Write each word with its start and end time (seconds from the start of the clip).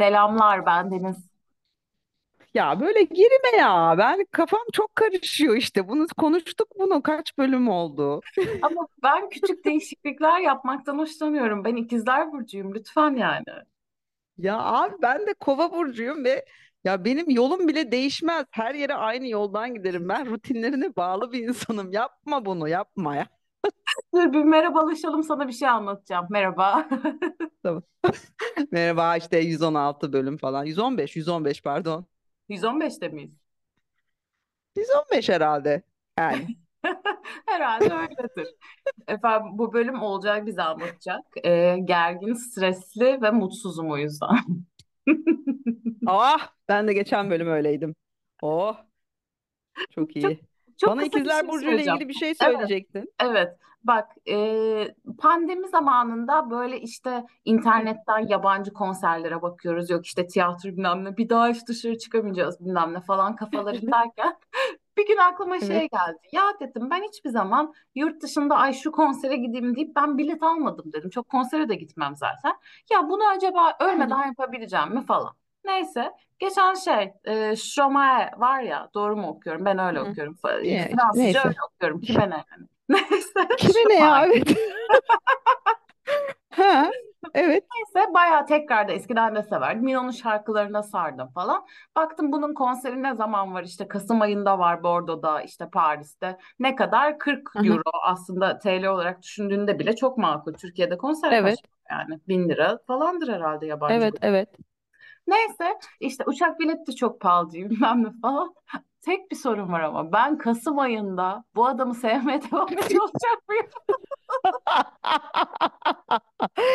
Selamlar 0.00 0.66
ben 0.66 0.90
Deniz. 0.90 1.16
Ya 2.54 2.80
böyle 2.80 3.02
girme 3.02 3.56
ya. 3.58 3.94
Ben 3.98 4.26
kafam 4.30 4.60
çok 4.72 4.96
karışıyor 4.96 5.56
işte. 5.56 5.88
Bunu 5.88 6.06
konuştuk 6.16 6.68
bunu 6.78 7.02
kaç 7.02 7.38
bölüm 7.38 7.68
oldu. 7.68 8.22
Ama 8.62 8.88
ben 9.02 9.28
küçük 9.28 9.64
değişiklikler 9.64 10.40
yapmaktan 10.40 10.98
hoşlanıyorum. 10.98 11.64
Ben 11.64 11.76
ikizler 11.76 12.32
burcuyum 12.32 12.74
lütfen 12.74 13.16
yani. 13.16 13.44
Ya 14.38 14.58
abi 14.58 14.94
ben 15.02 15.26
de 15.26 15.34
Kova 15.34 15.72
burcuyum 15.72 16.24
ve 16.24 16.44
ya 16.84 17.04
benim 17.04 17.30
yolum 17.30 17.68
bile 17.68 17.92
değişmez. 17.92 18.46
Her 18.50 18.74
yere 18.74 18.94
aynı 18.94 19.28
yoldan 19.28 19.74
giderim. 19.74 20.08
Ben 20.08 20.26
rutinlerine 20.30 20.96
bağlı 20.96 21.32
bir 21.32 21.48
insanım. 21.48 21.92
Yapma 21.92 22.44
bunu, 22.46 22.68
yapma 22.68 23.16
ya. 23.16 23.26
Dur 24.14 24.32
bir 24.32 24.44
merhabalaşalım 24.44 25.22
sana 25.22 25.48
bir 25.48 25.52
şey 25.52 25.68
anlatacağım. 25.68 26.26
Merhaba. 26.30 26.88
Tamam. 27.62 27.82
Merhaba 28.72 29.16
işte 29.16 29.38
116 29.38 30.12
bölüm 30.12 30.36
falan. 30.36 30.64
115, 30.64 31.16
115 31.16 31.62
pardon. 31.62 32.06
115'te 32.48 33.08
miyiz? 33.08 33.34
115 34.76 35.28
herhalde. 35.28 35.82
Yani. 36.18 36.56
Herhalde 37.46 37.94
öyledir. 37.94 38.54
Efendim 39.08 39.58
bu 39.58 39.72
bölüm 39.72 40.02
Olcay 40.02 40.46
bize 40.46 40.62
anlatacak. 40.62 41.22
Ee, 41.44 41.76
gergin, 41.84 42.34
stresli 42.34 43.22
ve 43.22 43.30
mutsuzum 43.30 43.90
o 43.90 43.96
yüzden. 43.98 44.38
Ah 46.06 46.52
ben 46.68 46.88
de 46.88 46.92
geçen 46.92 47.30
bölüm 47.30 47.48
öyleydim. 47.48 47.94
Oh 48.42 48.86
çok 49.90 50.16
Çok 50.16 50.16
iyi. 50.16 50.40
çok 50.40 50.55
Bana 50.86 51.00
kısa 51.00 51.12
bir 51.12 51.16
ikizler 51.20 51.40
şey 51.40 51.48
Burcu 51.48 51.70
ile 51.70 51.84
ilgili 51.84 52.08
bir 52.08 52.14
şey 52.14 52.28
Evet. 52.28 52.38
söyleyecektin. 52.42 53.12
Evet, 53.20 53.56
bak 53.84 54.08
e, 54.28 54.94
pandemi 55.18 55.68
zamanında 55.68 56.50
böyle 56.50 56.80
işte 56.80 57.24
internetten 57.44 58.18
yabancı 58.28 58.72
konserlere 58.72 59.42
bakıyoruz. 59.42 59.90
Yok 59.90 60.06
işte 60.06 60.26
tiyatro 60.26 60.68
bilmem 60.68 61.04
ne 61.04 61.16
bir 61.16 61.28
daha 61.28 61.48
hiç 61.48 61.66
dışarı 61.68 61.98
çıkamayacağız 61.98 62.60
bilmem 62.60 62.94
ne 62.94 63.00
falan 63.00 63.36
kafalarındayken 63.36 64.36
bir 64.98 65.06
gün 65.06 65.16
aklıma 65.16 65.60
şey 65.60 65.76
Evet. 65.76 65.90
geldi. 65.92 66.18
Ya 66.32 66.42
dedim 66.60 66.90
ben 66.90 67.02
hiçbir 67.02 67.30
zaman 67.30 67.74
yurt 67.94 68.22
dışında 68.22 68.56
ay 68.56 68.72
şu 68.72 68.92
konsere 68.92 69.36
gideyim 69.36 69.76
deyip 69.76 69.96
ben 69.96 70.18
bilet 70.18 70.42
almadım 70.42 70.92
dedim. 70.92 71.10
Çok 71.10 71.28
konsere 71.28 71.68
de 71.68 71.74
gitmem 71.74 72.16
zaten. 72.16 72.52
Ya 72.92 73.08
bunu 73.08 73.22
acaba 73.36 73.76
ölmeden 73.80 74.26
yapabileceğim 74.26 74.94
mi 74.94 75.06
falan. 75.06 75.34
Neyse 75.66 76.12
geçen 76.38 76.74
şey 76.74 77.12
e, 77.24 77.56
Stromae 77.56 78.30
var 78.36 78.60
ya 78.60 78.88
doğru 78.94 79.16
mu 79.16 79.28
okuyorum? 79.28 79.64
Ben 79.64 79.78
öyle 79.78 79.98
Hı. 79.98 80.02
okuyorum. 80.02 80.34
İşte, 80.62 80.90
Fransızca 80.96 81.48
öyle 81.48 81.58
okuyorum. 81.74 82.00
Kime 82.00 82.30
ne 82.30 82.34
yani? 82.34 82.66
Neyse 82.88 83.48
Kime 83.58 83.88
ne 83.88 83.94
ya? 83.94 84.26
Evet. 84.26 84.48
Ha, 86.50 86.90
evet. 87.34 87.64
Neyse 87.74 88.14
bayağı 88.14 88.46
tekrar 88.46 88.88
da 88.88 88.92
eskiden 88.92 89.34
de 89.34 89.42
severdim. 89.42 89.84
Mino'nun 89.84 90.10
şarkılarına 90.10 90.82
sardım 90.82 91.28
falan. 91.28 91.66
Baktım 91.96 92.32
bunun 92.32 92.54
konseri 92.54 93.02
ne 93.02 93.14
zaman 93.14 93.54
var? 93.54 93.62
İşte 93.64 93.88
Kasım 93.88 94.20
ayında 94.20 94.58
var 94.58 94.82
Bordo'da, 94.82 95.42
işte 95.42 95.70
Paris'te. 95.70 96.38
Ne 96.58 96.76
kadar? 96.76 97.18
40 97.18 97.54
Hı 97.54 97.58
hı. 97.58 97.66
euro 97.66 97.90
aslında 98.02 98.58
TL 98.58 98.86
olarak 98.86 99.22
düşündüğünde 99.22 99.78
bile 99.78 99.96
çok 99.96 100.18
makul. 100.18 100.52
Türkiye'de 100.52 100.96
konser 100.96 101.30
kaç 101.30 101.40
Evet. 101.40 101.58
para 101.88 101.98
yani? 101.98 102.20
Bin 102.28 102.48
lira 102.48 102.78
falandır 102.86 103.28
herhalde 103.28 103.66
yabancı 103.66 103.94
Evet. 103.94 104.14
Evet. 104.22 104.48
Neyse 105.26 105.78
işte 106.00 106.24
uçak 106.26 106.60
bileti 106.60 106.86
de 106.86 106.92
çok 106.96 107.20
pahalı 107.20 107.50
değil 107.52 107.64
bilmem 107.70 108.04
ne 108.04 108.08
falan. 108.22 108.54
Tek 109.00 109.30
bir 109.30 109.36
sorun 109.36 109.72
var 109.72 109.80
ama 109.80 110.12
ben 110.12 110.38
Kasım 110.38 110.78
ayında 110.78 111.44
bu 111.54 111.66
adamı 111.66 111.94
sevmeye 111.94 112.42
devam 112.52 112.72
ediyor 112.72 113.02
olacak 113.02 113.48
mıyım? 113.48 113.66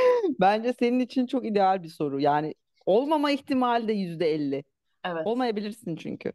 Bence 0.39 0.73
senin 0.79 0.99
için 0.99 1.25
çok 1.27 1.45
ideal 1.45 1.83
bir 1.83 1.87
soru. 1.89 2.19
Yani 2.19 2.55
olmama 2.85 3.31
ihtimali 3.31 3.87
de 3.87 3.93
yüzde 3.93 4.33
elli. 4.33 4.63
Evet. 5.03 5.27
Olmayabilirsin 5.27 5.95
çünkü. 5.95 6.33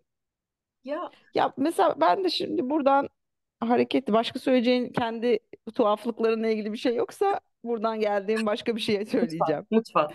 Ya 0.85 1.11
Ya 1.35 1.53
mesela 1.57 1.95
ben 2.01 2.25
de 2.25 2.31
şimdi 2.31 2.71
buradan 2.71 3.09
hareketli 3.61 4.13
başka 4.13 4.39
söyleyeceğin 4.39 4.93
kendi 4.93 5.39
tuhaflıklarına 5.75 6.49
ilgili 6.49 6.73
bir 6.73 6.79
şey 6.79 6.95
yoksa 6.95 7.41
buradan 7.65 8.01
geldiğim 8.01 8.47
başka 8.47 8.77
bir 8.77 8.81
şey 8.81 9.01
lütfen, 9.01 9.21
söyleyeceğim. 9.21 9.67
lütfen. 9.73 10.09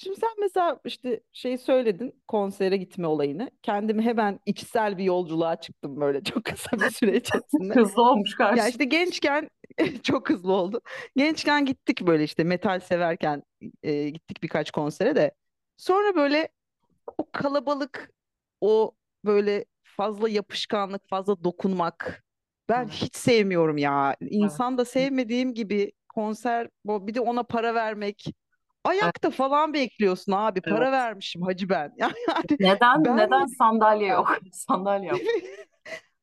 Şimdi 0.00 0.20
sen 0.20 0.30
mesela 0.40 0.80
işte 0.84 1.20
şey 1.32 1.58
söyledin 1.58 2.22
konsere 2.28 2.76
gitme 2.76 3.06
olayını. 3.06 3.50
Kendimi 3.62 4.02
hemen 4.02 4.40
içsel 4.46 4.98
bir 4.98 5.04
yolculuğa 5.04 5.60
çıktım 5.60 6.00
böyle 6.00 6.24
çok 6.24 6.44
kısa 6.44 6.70
bir 6.80 6.90
süre 6.90 7.16
içerisinde. 7.16 7.74
Hızlı 7.74 8.02
olmuş 8.02 8.30
Ya 8.40 8.46
karşı. 8.48 8.68
işte 8.68 8.84
gençken 8.84 9.50
çok 10.02 10.30
hızlı 10.30 10.52
oldu. 10.52 10.80
Gençken 11.16 11.64
gittik 11.66 12.00
böyle 12.06 12.24
işte 12.24 12.44
metal 12.44 12.80
severken 12.80 13.42
e, 13.82 14.10
gittik 14.10 14.42
birkaç 14.42 14.70
konsere 14.70 15.16
de. 15.16 15.34
Sonra 15.76 16.14
böyle 16.16 16.48
o 17.18 17.30
kalabalık, 17.32 18.10
o 18.60 18.92
böyle 19.24 19.64
fazla 19.82 20.28
yapışkanlık, 20.28 21.08
fazla 21.08 21.44
dokunmak. 21.44 22.24
Ben 22.68 22.88
hiç 22.88 23.16
sevmiyorum 23.16 23.78
ya. 23.78 24.16
İnsan 24.20 24.78
da 24.78 24.84
sevmediğim 24.84 25.54
gibi 25.54 25.92
konser, 26.08 26.68
bu- 26.84 27.06
bir 27.06 27.14
de 27.14 27.20
ona 27.20 27.42
para 27.42 27.74
vermek. 27.74 28.24
Ayakta 28.84 29.30
falan 29.30 29.72
bekliyorsun 29.74 30.32
abi. 30.32 30.60
Para 30.60 30.84
Evet. 30.84 30.92
vermişim 30.92 31.42
hacı 31.42 31.68
ben. 31.68 31.92
Yani 31.98 32.12
Neden 32.60 33.04
ben 33.04 33.16
neden 33.16 33.46
sandalye 33.58 34.08
yok? 34.08 34.38
Sandalye 34.52 35.08
yok. 35.08 35.18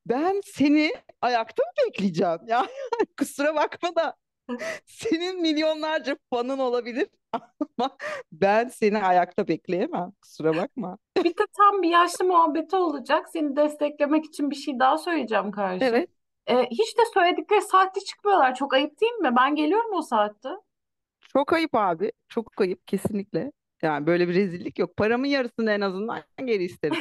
Ben 0.05 0.41
seni 0.45 0.91
ayakta 1.21 1.63
mı 1.63 1.87
bekleyeceğim? 1.87 2.39
Ya 2.47 2.65
kusura 3.19 3.55
bakma 3.55 3.95
da 3.95 4.15
senin 4.85 5.41
milyonlarca 5.41 6.17
fanın 6.29 6.59
olabilir 6.59 7.07
ama 7.33 7.97
ben 8.31 8.67
seni 8.67 8.97
ayakta 9.03 9.47
bekleyemem. 9.47 10.11
Kusura 10.21 10.55
bakma. 10.55 10.97
Bir 11.17 11.37
de 11.37 11.43
tam 11.57 11.81
bir 11.81 11.89
yaşlı 11.89 12.25
muhabbeti 12.25 12.75
olacak. 12.75 13.29
Seni 13.33 13.55
desteklemek 13.55 14.25
için 14.25 14.51
bir 14.51 14.55
şey 14.55 14.79
daha 14.79 14.97
söyleyeceğim 14.97 15.51
karşı. 15.51 15.85
Evet. 15.85 16.09
Ee, 16.47 16.63
hiç 16.71 16.97
de 16.97 17.01
söyledikleri 17.13 17.61
saatte 17.61 17.99
çıkmıyorlar. 17.99 18.55
Çok 18.55 18.73
ayıp 18.73 19.01
değil 19.01 19.13
mi? 19.13 19.35
Ben 19.37 19.55
geliyorum 19.55 19.93
o 19.93 20.01
saatte. 20.01 20.49
Çok 21.37 21.53
ayıp 21.53 21.75
abi. 21.75 22.11
Çok 22.27 22.61
ayıp 22.61 22.87
kesinlikle. 22.87 23.51
Yani 23.81 24.07
böyle 24.07 24.27
bir 24.27 24.33
rezillik 24.33 24.79
yok. 24.79 24.97
Paramın 24.97 25.27
yarısını 25.27 25.71
en 25.71 25.81
azından 25.81 26.23
geri 26.45 26.63
isterim. 26.63 26.97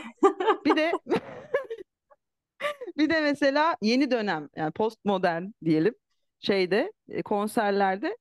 Bir 0.64 0.76
de 0.76 0.92
bir 2.98 3.10
de 3.10 3.20
mesela 3.20 3.76
yeni 3.82 4.10
dönem 4.10 4.48
yani 4.56 4.72
postmodern 4.72 5.44
diyelim 5.64 5.94
şeyde 6.40 6.92
e, 7.08 7.22
konserlerde 7.22 8.16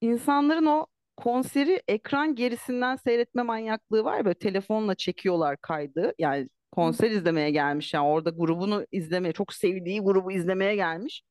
insanların 0.00 0.66
o 0.66 0.86
konseri 1.16 1.82
ekran 1.88 2.34
gerisinden 2.34 2.96
seyretme 2.96 3.42
manyaklığı 3.42 4.04
var 4.04 4.18
ya 4.18 4.24
böyle 4.24 4.38
telefonla 4.38 4.94
çekiyorlar 4.94 5.56
kaydı. 5.56 6.14
Yani 6.18 6.48
konser 6.72 7.10
izlemeye 7.10 7.50
gelmiş 7.50 7.94
yani 7.94 8.06
orada 8.06 8.30
grubunu 8.30 8.86
izlemeye 8.92 9.32
çok 9.32 9.52
sevdiği 9.54 10.00
grubu 10.00 10.32
izlemeye 10.32 10.76
gelmiş 10.76 11.22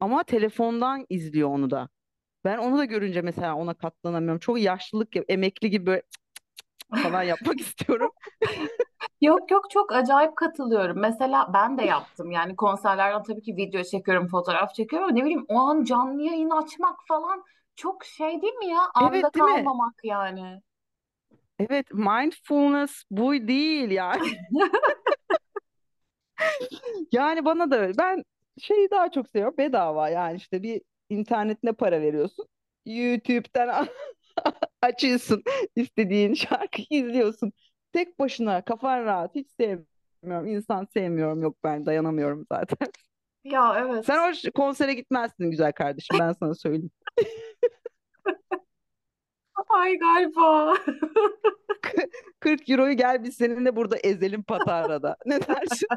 ama 0.00 0.24
telefondan 0.24 1.06
izliyor 1.08 1.48
onu 1.48 1.70
da. 1.70 1.88
Ben 2.44 2.58
onu 2.58 2.78
da 2.78 2.84
görünce 2.84 3.22
mesela 3.22 3.54
ona 3.56 3.74
katlanamıyorum. 3.74 4.38
Çok 4.38 4.60
yaşlılık 4.60 5.16
yap- 5.16 5.24
emekli 5.28 5.70
gibi 5.70 5.86
böyle 5.86 6.02
falan 7.02 7.22
yapmak 7.32 7.60
istiyorum. 7.60 8.10
Yok 9.20 9.50
yok 9.50 9.70
çok 9.70 9.92
acayip 9.92 10.36
katılıyorum. 10.36 10.98
Mesela 11.00 11.50
ben 11.54 11.78
de 11.78 11.82
yaptım. 11.84 12.30
Yani 12.30 12.56
konserlerden 12.56 13.22
tabii 13.22 13.42
ki 13.42 13.56
video 13.56 13.82
çekiyorum, 13.82 14.28
fotoğraf 14.28 14.74
çekiyorum 14.74 15.08
ama 15.08 15.16
ne 15.16 15.22
bileyim 15.22 15.44
o 15.48 15.58
an 15.58 15.84
canlı 15.84 16.22
yayın 16.22 16.50
açmak 16.50 16.98
falan 17.08 17.44
çok 17.76 18.04
şey 18.04 18.42
değil 18.42 18.54
mi 18.54 18.66
ya? 18.66 18.80
Anda 18.94 19.08
Evet 19.08 19.34
değil 19.34 19.44
mi? 19.44 19.50
kalmamak 19.50 19.94
yani. 20.04 20.60
Evet 21.58 21.86
mindfulness 21.94 23.04
bu 23.10 23.32
değil 23.32 23.90
yani. 23.90 24.22
Yani 27.12 27.44
bana 27.44 27.70
da 27.70 27.78
öyle. 27.78 27.98
Ben 27.98 28.24
şeyi 28.60 28.90
daha 28.90 29.10
çok 29.10 29.28
seviyorum. 29.28 29.54
Bedava 29.58 30.08
yani 30.08 30.36
işte 30.36 30.62
bir 30.62 30.80
internetine 31.08 31.72
para 31.72 32.00
veriyorsun. 32.00 32.46
YouTube'dan 32.86 33.86
açıyorsun 34.82 35.42
istediğin 35.76 36.34
şarkıyı 36.34 36.86
izliyorsun. 36.90 37.52
Tek 37.92 38.18
başına 38.18 38.64
kafan 38.64 39.04
rahat. 39.04 39.34
Hiç 39.34 39.48
sevmiyorum. 39.50 40.46
İnsan 40.46 40.88
sevmiyorum. 40.94 41.42
Yok 41.42 41.56
ben 41.64 41.86
dayanamıyorum 41.86 42.46
zaten. 42.52 42.88
Ya 43.44 43.74
Sen 44.06 44.18
evet. 44.18 44.30
o 44.30 44.34
ş- 44.34 44.50
konsere 44.50 44.94
gitmezsin 44.94 45.50
güzel 45.50 45.72
kardeşim. 45.72 46.16
Ben 46.20 46.32
sana 46.32 46.54
söyleyeyim. 46.54 46.90
Ay 49.68 49.96
galiba. 49.98 50.74
40 52.40 52.68
euroyu 52.70 52.96
gel 52.96 53.24
biz 53.24 53.36
seninle 53.36 53.76
burada 53.76 53.96
ezelim 53.96 54.42
Patara'da. 54.42 55.16
Ne 55.26 55.40
dersin? 55.48 55.88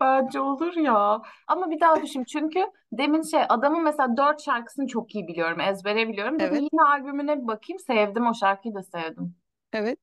Bence 0.00 0.40
olur 0.40 0.72
ya. 0.76 1.22
Ama 1.46 1.70
bir 1.70 1.80
daha 1.80 2.02
düşün. 2.02 2.24
Çünkü 2.24 2.60
demin 2.92 3.22
şey 3.22 3.40
adamın 3.48 3.82
mesela 3.84 4.16
dört 4.16 4.42
şarkısını 4.42 4.86
çok 4.86 5.14
iyi 5.14 5.28
biliyorum. 5.28 5.60
Ezbere 5.60 6.08
biliyorum. 6.08 6.40
Dedim 6.40 6.58
Evet. 6.58 6.72
yine 6.72 6.82
albümüne 6.82 7.42
bir 7.42 7.46
bakayım. 7.46 7.78
Sevdim 7.80 8.26
o 8.26 8.34
şarkıyı 8.34 8.74
da 8.74 8.82
sevdim. 8.82 9.36
Evet. 9.72 9.98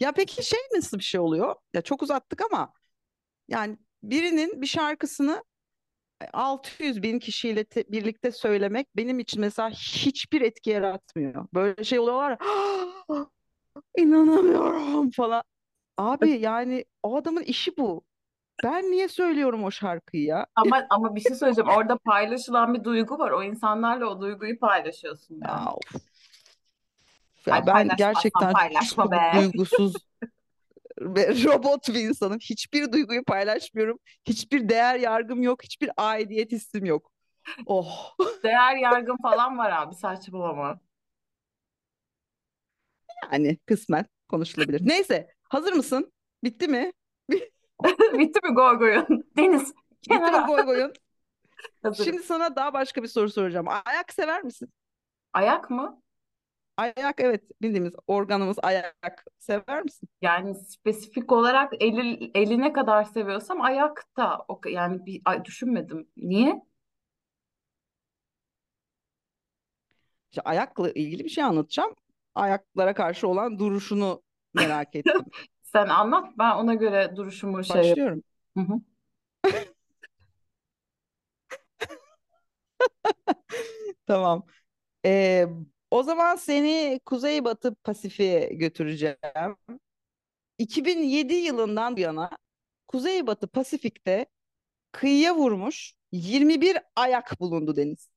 Ya 0.00 0.12
peki 0.12 0.46
şey 0.46 0.60
nasıl 0.76 0.98
bir 0.98 1.04
şey 1.04 1.20
oluyor? 1.20 1.54
Ya 1.74 1.82
çok 1.82 2.02
uzattık 2.02 2.42
ama 2.52 2.72
yani 3.48 3.78
birinin 4.02 4.62
bir 4.62 4.66
şarkısını 4.66 5.44
600 6.32 7.02
bin 7.02 7.18
kişiyle 7.18 7.64
te- 7.64 7.84
birlikte 7.92 8.32
söylemek 8.32 8.88
benim 8.96 9.18
için 9.18 9.40
mesela 9.40 9.70
hiçbir 9.70 10.40
etki 10.40 10.70
yaratmıyor. 10.70 11.48
Böyle 11.54 11.84
şey 11.84 11.98
oluyorlar 11.98 12.30
ya, 12.30 12.38
inanamıyorum 13.98 15.10
falan. 15.10 15.42
Abi 15.98 16.30
yani 16.30 16.86
o 17.04 17.16
adamın 17.16 17.44
işi 17.44 17.78
bu. 17.78 18.05
Ben 18.64 18.90
niye 18.90 19.08
söylüyorum 19.08 19.64
o 19.64 19.70
şarkıyı 19.70 20.24
ya? 20.24 20.46
Ama 20.54 20.86
ama 20.90 21.14
bir 21.14 21.20
şey 21.20 21.34
söyleyeceğim. 21.34 21.70
Orada 21.70 21.98
paylaşılan 21.98 22.74
bir 22.74 22.84
duygu 22.84 23.18
var. 23.18 23.30
O 23.30 23.42
insanlarla 23.42 24.06
o 24.06 24.20
duyguyu 24.20 24.58
paylaşıyorsun 24.58 25.34
yani. 25.34 25.60
Ya, 25.60 25.72
of. 25.72 26.00
Ay 27.50 27.58
Ya 27.58 27.66
ben 27.66 27.72
paylaşmazsan 27.72 27.96
gerçekten 27.96 28.52
paylaşma 28.52 29.04
çok 29.04 29.12
be. 29.12 29.32
duygusuz 29.36 29.94
ve 31.00 31.44
robot 31.44 31.88
bir 31.88 32.08
insanım. 32.08 32.38
Hiçbir 32.38 32.92
duyguyu 32.92 33.24
paylaşmıyorum. 33.24 33.98
Hiçbir 34.28 34.68
değer 34.68 34.98
yargım 34.98 35.42
yok. 35.42 35.62
Hiçbir 35.64 35.90
aidiyet 35.96 36.52
hissim 36.52 36.84
yok. 36.84 37.12
Oh. 37.66 38.14
Değer 38.42 38.76
yargın 38.76 39.16
falan 39.16 39.58
var 39.58 39.70
abi 39.70 39.94
saçmalama. 39.94 40.80
Yani 43.32 43.58
kısmen 43.66 44.06
konuşulabilir. 44.28 44.88
Neyse, 44.88 45.28
hazır 45.48 45.72
mısın? 45.72 46.12
Bitti 46.44 46.68
mi? 46.68 46.92
Bitti 48.18 48.40
mi 48.48 48.54
Gorgoy'un? 48.54 49.24
Deniz 49.36 49.72
Bitti 50.02 50.14
mi 50.14 50.18
kenara. 50.18 50.46
goy 50.46 50.62
goyun? 50.62 50.92
Hazırım. 51.82 52.04
Şimdi 52.04 52.22
sana 52.22 52.56
daha 52.56 52.72
başka 52.72 53.02
bir 53.02 53.08
soru 53.08 53.30
soracağım. 53.30 53.66
Ayak 53.68 54.12
sever 54.12 54.42
misin? 54.44 54.68
Ayak 55.32 55.70
mı? 55.70 56.02
Ayak 56.76 57.20
evet 57.20 57.42
bildiğimiz 57.62 57.92
organımız 58.06 58.56
ayak. 58.62 59.24
Sever 59.38 59.82
misin? 59.82 60.08
Yani 60.22 60.54
spesifik 60.54 61.32
olarak 61.32 61.72
eli, 61.80 62.30
eline 62.34 62.72
kadar 62.72 63.04
seviyorsam 63.04 63.60
ayakta. 63.60 64.44
O, 64.48 64.60
yani 64.68 65.06
bir 65.06 65.22
ay, 65.24 65.44
düşünmedim. 65.44 66.08
Niye? 66.16 66.62
İşte 70.30 70.42
ayakla 70.42 70.90
ilgili 70.90 71.24
bir 71.24 71.28
şey 71.28 71.44
anlatacağım. 71.44 71.94
Ayaklara 72.34 72.94
karşı 72.94 73.28
olan 73.28 73.58
duruşunu 73.58 74.22
merak 74.54 74.96
ettim. 74.96 75.24
Sen 75.66 75.88
anlat 75.88 76.38
ben 76.38 76.56
ona 76.56 76.74
göre 76.74 77.16
duruşumu 77.16 77.64
şey 77.64 77.76
yap. 77.76 77.84
Başlıyorum. 77.84 78.22
Hı 78.56 78.60
hı. 78.60 78.80
Tamam. 84.06 84.46
Ee, 85.04 85.46
o 85.90 86.02
zaman 86.02 86.36
seni 86.36 87.00
Kuzeybatı 87.04 87.74
Pasifik'e 87.74 88.54
götüreceğim. 88.54 89.16
2007 90.58 91.34
yılından 91.34 91.96
bu 91.96 92.00
yana 92.00 92.30
Kuzeybatı 92.88 93.48
Pasifik'te 93.48 94.26
kıyıya 94.92 95.36
vurmuş 95.36 95.94
21 96.12 96.78
ayak 96.96 97.40
bulundu 97.40 97.76
Deniz. 97.76 98.10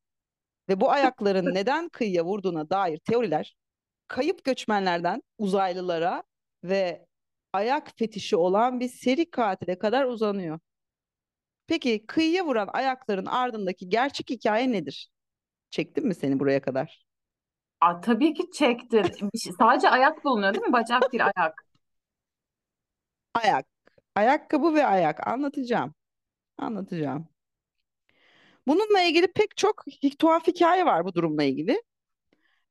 Ve 0.70 0.82
bu 0.82 0.92
ayakların 0.92 1.46
neden 1.56 1.90
kıyıya 1.90 2.26
vurduğuna 2.26 2.70
dair 2.70 2.98
teoriler 2.98 3.56
kayıp 4.08 4.44
göçmenlerden 4.44 5.24
uzaylılara 5.38 6.24
ve 6.64 7.09
ayak 7.54 7.98
fetişi 7.98 8.36
olan 8.36 8.80
bir 8.80 8.90
seri 8.90 9.32
katile 9.32 9.80
kadar 9.80 10.06
uzanıyor. 10.06 10.60
Peki 11.68 12.06
kıyıya 12.08 12.46
vuran 12.46 12.70
ayakların 12.74 13.26
ardındaki 13.26 13.90
gerçek 13.90 14.30
hikaye 14.30 14.72
nedir? 14.72 15.10
Çektim 15.70 16.08
mi 16.08 16.16
seni 16.16 16.40
buraya 16.40 16.62
kadar? 16.62 17.06
Aa, 17.82 18.02
tabii 18.02 18.34
ki 18.34 18.52
çektin. 18.52 19.30
Bir 19.34 19.40
şey- 19.40 19.54
sadece 19.60 19.90
ayak 19.90 20.24
bulunuyor 20.24 20.54
değil 20.54 20.66
mi? 20.66 20.74
Bacak 20.74 21.12
değil 21.12 21.24
ayak. 21.26 21.66
Ayak. 23.34 23.66
Ayakkabı 24.16 24.74
ve 24.74 24.86
ayak. 24.86 25.28
Anlatacağım. 25.28 25.94
Anlatacağım. 26.58 27.28
Bununla 28.68 29.02
ilgili 29.02 29.32
pek 29.34 29.58
çok 29.58 29.86
tuhaf 30.20 30.48
hikaye 30.48 30.86
var 30.86 31.06
bu 31.06 31.14
durumla 31.16 31.44
ilgili. 31.44 31.82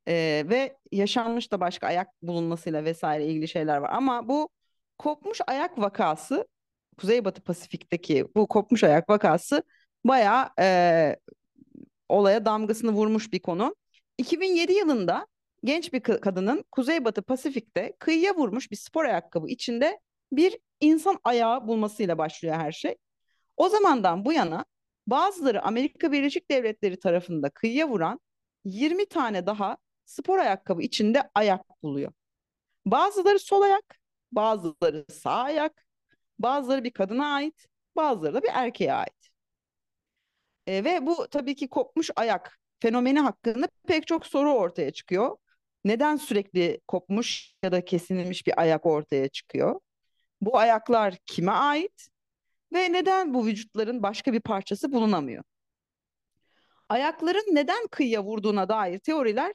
Ee, 0.08 0.44
ve 0.48 0.76
yaşanmış 0.92 1.52
da 1.52 1.60
başka 1.60 1.86
ayak 1.86 2.22
bulunmasıyla 2.22 2.84
vesaire 2.84 3.26
ilgili 3.26 3.48
şeyler 3.48 3.76
var. 3.78 3.90
Ama 3.92 4.28
bu 4.28 4.48
kopmuş 4.98 5.40
ayak 5.46 5.78
vakası, 5.78 6.48
Kuzeybatı 6.98 7.40
Pasifik'teki 7.40 8.26
bu 8.36 8.46
kopmuş 8.46 8.84
ayak 8.84 9.08
vakası 9.08 9.62
bayağı 10.04 10.50
e, 10.60 11.16
olaya 12.08 12.44
damgasını 12.44 12.92
vurmuş 12.92 13.32
bir 13.32 13.40
konu. 13.40 13.74
2007 14.18 14.72
yılında 14.72 15.26
genç 15.64 15.92
bir 15.92 16.00
kadının 16.00 16.64
Kuzeybatı 16.72 17.22
Pasifik'te 17.22 17.92
kıyıya 17.98 18.34
vurmuş 18.34 18.70
bir 18.70 18.76
spor 18.76 19.04
ayakkabı 19.04 19.48
içinde 19.48 20.00
bir 20.32 20.58
insan 20.80 21.18
ayağı 21.24 21.68
bulmasıyla 21.68 22.18
başlıyor 22.18 22.56
her 22.56 22.72
şey. 22.72 22.96
O 23.56 23.68
zamandan 23.68 24.24
bu 24.24 24.32
yana 24.32 24.64
bazıları 25.06 25.62
Amerika 25.62 26.12
Birleşik 26.12 26.50
Devletleri 26.50 26.98
tarafında 26.98 27.50
kıyıya 27.50 27.88
vuran 27.88 28.20
20 28.64 29.06
tane 29.06 29.46
daha 29.46 29.76
spor 30.04 30.38
ayakkabı 30.38 30.82
içinde 30.82 31.30
ayak 31.34 31.82
buluyor. 31.82 32.12
Bazıları 32.86 33.38
sol 33.38 33.62
ayak, 33.62 33.98
bazıları 34.32 35.06
sağ 35.10 35.32
ayak, 35.34 35.86
bazıları 36.38 36.84
bir 36.84 36.90
kadına 36.90 37.34
ait, 37.34 37.66
bazıları 37.96 38.34
da 38.34 38.42
bir 38.42 38.50
erkeğe 38.52 38.92
ait. 38.92 39.28
E, 40.66 40.84
ve 40.84 41.06
bu 41.06 41.28
tabii 41.30 41.54
ki 41.54 41.68
kopmuş 41.68 42.10
ayak 42.16 42.58
fenomeni 42.80 43.20
hakkında 43.20 43.68
pek 43.86 44.06
çok 44.06 44.26
soru 44.26 44.52
ortaya 44.52 44.90
çıkıyor. 44.92 45.36
Neden 45.84 46.16
sürekli 46.16 46.80
kopmuş 46.88 47.54
ya 47.64 47.72
da 47.72 47.84
kesilmiş 47.84 48.46
bir 48.46 48.60
ayak 48.60 48.86
ortaya 48.86 49.28
çıkıyor? 49.28 49.80
Bu 50.40 50.58
ayaklar 50.58 51.18
kime 51.26 51.52
ait 51.52 52.08
ve 52.72 52.92
neden 52.92 53.34
bu 53.34 53.46
vücutların 53.46 54.02
başka 54.02 54.32
bir 54.32 54.40
parçası 54.40 54.92
bulunamıyor? 54.92 55.44
Ayakların 56.88 57.54
neden 57.54 57.86
kıyıya 57.86 58.24
vurduğuna 58.24 58.68
dair 58.68 58.98
teoriler 58.98 59.54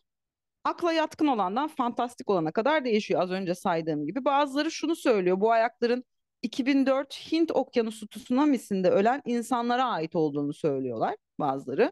akla 0.64 0.94
yatkın 0.94 1.28
olandan 1.28 1.68
fantastik 1.68 2.30
olana 2.30 2.52
kadar 2.52 2.86
değişiyor 2.86 3.22
az 3.22 3.32
önce 3.32 3.56
saydığım 3.56 4.06
gibi. 4.06 4.26
Bazıları 4.26 4.72
şunu 4.72 4.96
söylüyor. 4.96 5.40
Bu 5.40 5.52
ayakların 5.52 6.04
2004 6.42 7.32
Hint 7.32 7.52
Okyanusu 7.52 8.08
tsunamisinde 8.08 8.90
ölen 8.90 9.22
insanlara 9.26 9.86
ait 9.86 10.16
olduğunu 10.16 10.54
söylüyorlar 10.54 11.16
bazıları. 11.40 11.92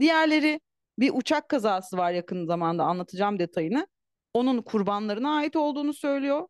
Diğerleri 0.00 0.60
bir 0.98 1.10
uçak 1.14 1.48
kazası 1.48 1.96
var 1.96 2.12
yakın 2.12 2.46
zamanda 2.46 2.84
anlatacağım 2.84 3.38
detayını. 3.38 3.86
Onun 4.34 4.62
kurbanlarına 4.62 5.36
ait 5.36 5.56
olduğunu 5.56 5.94
söylüyor. 5.94 6.48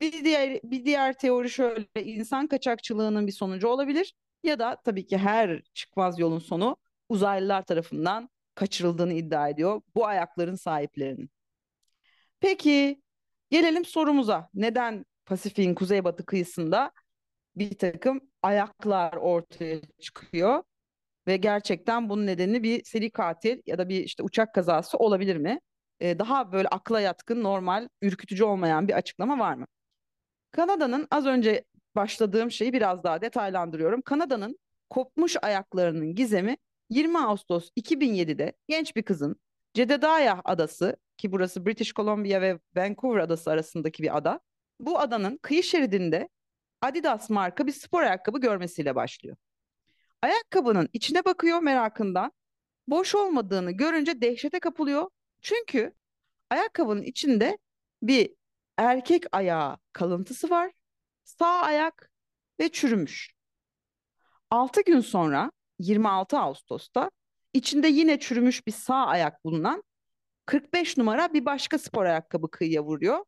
Bir 0.00 0.24
diğer 0.24 0.60
bir 0.64 0.84
diğer 0.84 1.18
teori 1.18 1.50
şöyle 1.50 2.04
insan 2.04 2.46
kaçakçılığının 2.46 3.26
bir 3.26 3.32
sonucu 3.32 3.68
olabilir 3.68 4.14
ya 4.42 4.58
da 4.58 4.76
tabii 4.84 5.06
ki 5.06 5.18
her 5.18 5.62
çıkmaz 5.74 6.18
yolun 6.18 6.38
sonu 6.38 6.76
uzaylılar 7.08 7.62
tarafından 7.62 8.30
kaçırıldığını 8.58 9.12
iddia 9.12 9.48
ediyor 9.48 9.82
bu 9.94 10.06
ayakların 10.06 10.54
sahiplerinin. 10.54 11.30
Peki 12.40 13.02
gelelim 13.50 13.84
sorumuza. 13.84 14.48
Neden 14.54 15.04
Pasifik'in 15.26 15.74
kuzeybatı 15.74 16.26
kıyısında 16.26 16.92
bir 17.56 17.78
takım 17.78 18.20
ayaklar 18.42 19.12
ortaya 19.12 19.80
çıkıyor 20.00 20.62
ve 21.26 21.36
gerçekten 21.36 22.08
bunun 22.08 22.26
nedeni 22.26 22.62
bir 22.62 22.84
seri 22.84 23.10
katil 23.10 23.62
ya 23.66 23.78
da 23.78 23.88
bir 23.88 24.04
işte 24.04 24.22
uçak 24.22 24.54
kazası 24.54 24.98
olabilir 24.98 25.36
mi? 25.36 25.60
Ee, 26.00 26.18
daha 26.18 26.52
böyle 26.52 26.68
akla 26.68 27.00
yatkın, 27.00 27.42
normal, 27.42 27.88
ürkütücü 28.02 28.44
olmayan 28.44 28.88
bir 28.88 28.92
açıklama 28.92 29.38
var 29.38 29.54
mı? 29.54 29.66
Kanada'nın 30.50 31.06
az 31.10 31.26
önce 31.26 31.64
başladığım 31.96 32.50
şeyi 32.50 32.72
biraz 32.72 33.04
daha 33.04 33.20
detaylandırıyorum. 33.20 34.02
Kanada'nın 34.02 34.58
kopmuş 34.90 35.36
ayaklarının 35.42 36.14
gizemi 36.14 36.56
20 36.90 37.18
Ağustos 37.18 37.70
2007'de 37.76 38.52
genç 38.68 38.96
bir 38.96 39.02
kızın 39.02 39.36
Jedediah 39.74 40.40
adası 40.44 40.96
ki 41.16 41.32
burası 41.32 41.66
British 41.66 41.92
Columbia 41.92 42.40
ve 42.40 42.58
Vancouver 42.76 43.18
adası 43.20 43.50
arasındaki 43.50 44.02
bir 44.02 44.16
ada. 44.16 44.40
Bu 44.80 44.98
adanın 44.98 45.36
kıyı 45.42 45.62
şeridinde 45.62 46.28
Adidas 46.82 47.30
marka 47.30 47.66
bir 47.66 47.72
spor 47.72 48.02
ayakkabı 48.02 48.40
görmesiyle 48.40 48.94
başlıyor. 48.94 49.36
Ayakkabının 50.22 50.88
içine 50.92 51.24
bakıyor 51.24 51.58
merakından. 51.60 52.32
Boş 52.88 53.14
olmadığını 53.14 53.70
görünce 53.70 54.20
dehşete 54.20 54.60
kapılıyor. 54.60 55.10
Çünkü 55.42 55.92
ayakkabının 56.50 57.02
içinde 57.02 57.58
bir 58.02 58.34
erkek 58.76 59.24
ayağı 59.32 59.78
kalıntısı 59.92 60.50
var. 60.50 60.72
Sağ 61.24 61.60
ayak 61.60 62.10
ve 62.60 62.68
çürümüş. 62.68 63.34
6 64.50 64.82
gün 64.84 65.00
sonra 65.00 65.52
26 65.78 66.38
Ağustos'ta 66.38 67.10
içinde 67.52 67.88
yine 67.88 68.20
çürümüş 68.20 68.66
bir 68.66 68.72
sağ 68.72 69.06
ayak 69.06 69.44
bulunan 69.44 69.82
45 70.46 70.96
numara 70.96 71.32
bir 71.32 71.44
başka 71.44 71.78
spor 71.78 72.04
ayakkabı 72.04 72.50
kıyıya 72.50 72.84
vuruyor. 72.84 73.24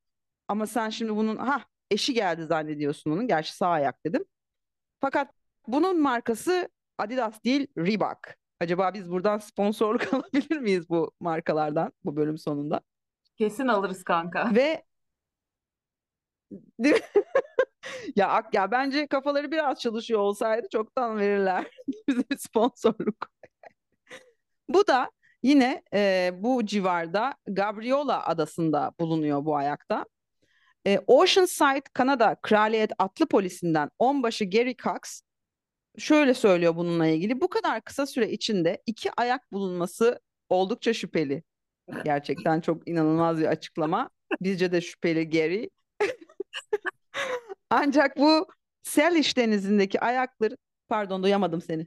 Ama 0.49 0.67
sen 0.67 0.89
şimdi 0.91 1.17
bunun 1.17 1.37
ha 1.37 1.65
eşi 1.91 2.15
geldi 2.15 2.45
zannediyorsun 2.45 3.11
onun. 3.11 3.29
Gerçi 3.29 3.57
sağ 3.57 3.69
ayak 3.69 4.05
dedim. 4.07 4.25
Fakat 5.01 5.35
bunun 5.67 6.01
markası 6.01 6.69
Adidas 6.99 7.45
değil 7.45 7.67
Reebok. 7.79 8.19
Acaba 8.61 8.95
biz 8.95 9.11
buradan 9.11 9.39
sponsorluk 9.39 10.15
alabilir 10.15 10.59
miyiz 10.59 10.89
bu 10.89 11.13
markalardan 11.21 11.93
bu 12.05 12.17
bölüm 12.17 12.39
sonunda? 12.39 12.81
Kesin 13.37 13.69
alırız 13.69 14.05
kanka. 14.05 14.55
Ve 14.55 14.85
Değil 16.51 16.95
mi? 16.95 17.01
Ya 18.17 18.43
ya 18.53 18.71
bence 18.71 19.07
kafaları 19.07 19.51
biraz 19.53 19.81
çalışıyor 19.81 20.21
olsaydı 20.21 20.67
çoktan 20.73 21.19
verirler. 21.19 21.67
bize 22.09 22.23
sponsorluk. 22.39 23.31
Bu 24.69 24.87
da 24.87 25.11
yine 25.43 25.83
e, 25.95 26.31
bu 26.35 26.67
civarda 26.67 27.35
Gabriola 27.47 28.27
adasında 28.27 28.93
bulunuyor 29.01 29.45
bu 29.45 29.57
ayakta. 29.57 30.05
E, 30.87 30.99
Oceanside, 31.07 31.83
Kanada 31.93 32.37
Kraliyet 32.43 32.93
Atlı 32.99 33.29
Polisi'nden 33.29 33.91
onbaşı 33.99 34.45
Gary 34.45 34.75
Cox 34.77 35.23
şöyle 35.99 36.35
söylüyor 36.35 36.77
bununla 36.77 37.07
ilgili. 37.07 37.41
Bu 37.41 37.49
kadar 37.49 37.83
kısa 37.83 38.07
süre 38.07 38.31
içinde 38.31 38.83
iki 38.87 39.11
ayak 39.17 39.53
bulunması 39.53 40.21
oldukça 40.49 40.95
şüpheli. 40.95 41.43
Gerçekten 42.05 42.61
çok 42.61 42.89
inanılmaz 42.89 43.39
bir 43.39 43.47
açıklama. 43.47 44.11
Bizce 44.41 44.73
de 44.73 44.81
şüpheli 44.81 45.31
Gary. 45.31 45.69
Ancak 47.71 48.17
bu 48.17 48.47
Salish 48.83 49.37
denizindeki 49.37 50.01
ayakları 50.01 50.57
pardon 50.89 51.23
duyamadım 51.23 51.61
seni. 51.61 51.87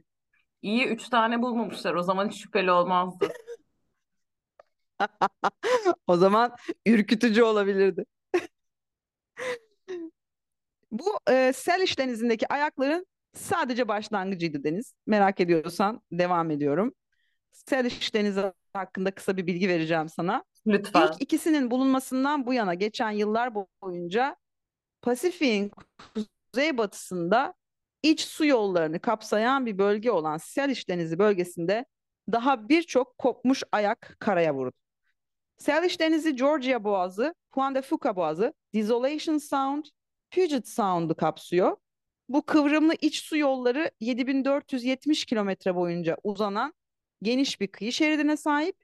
İyi 0.62 0.86
üç 0.86 1.08
tane 1.08 1.42
bulmamışlar. 1.42 1.94
O 1.94 2.02
zaman 2.02 2.28
hiç 2.28 2.42
şüpheli 2.42 2.70
olmazdı. 2.70 3.28
O 6.06 6.16
zaman 6.16 6.56
ürkütücü 6.86 7.42
olabilirdi. 7.42 8.04
Bu 10.90 11.18
e, 11.30 11.52
Salish 11.52 11.98
denizindeki 11.98 12.52
ayakların 12.52 13.06
sadece 13.34 13.88
başlangıcıydı 13.88 14.64
Deniz. 14.64 14.92
Merak 15.06 15.40
ediyorsan 15.40 16.00
devam 16.12 16.50
ediyorum. 16.50 16.94
Salish 17.52 18.14
denizi 18.14 18.52
hakkında 18.72 19.10
kısa 19.10 19.36
bir 19.36 19.46
bilgi 19.46 19.68
vereceğim 19.68 20.08
sana. 20.08 20.44
Lütfen. 20.66 21.06
İlk 21.06 21.22
ikisinin 21.22 21.70
bulunmasından 21.70 22.46
bu 22.46 22.54
yana 22.54 22.74
geçen 22.74 23.10
yıllar 23.10 23.54
boyunca 23.54 24.36
Pasifik'in 25.04 25.70
kuzeybatısında 26.52 27.54
iç 28.02 28.20
su 28.20 28.44
yollarını 28.44 28.98
kapsayan 28.98 29.66
bir 29.66 29.78
bölge 29.78 30.10
olan 30.10 30.36
Salish 30.36 30.88
Denizi 30.88 31.18
bölgesinde 31.18 31.84
daha 32.32 32.68
birçok 32.68 33.18
kopmuş 33.18 33.62
ayak 33.72 34.16
karaya 34.20 34.54
vurdu. 34.54 34.76
Salish 35.56 36.00
Denizi, 36.00 36.36
Georgia 36.36 36.84
Boğazı, 36.84 37.34
Juan 37.54 37.74
de 37.74 37.82
Fuca 37.82 38.16
Boğazı, 38.16 38.54
Desolation 38.74 39.38
Sound, 39.38 39.84
Puget 40.30 40.68
Sound'u 40.68 41.14
kapsıyor. 41.14 41.76
Bu 42.28 42.42
kıvrımlı 42.42 42.94
iç 43.00 43.22
su 43.22 43.36
yolları 43.36 43.90
7470 44.00 45.24
kilometre 45.24 45.74
boyunca 45.74 46.16
uzanan 46.22 46.74
geniş 47.22 47.60
bir 47.60 47.66
kıyı 47.66 47.92
şeridine 47.92 48.36
sahip. 48.36 48.76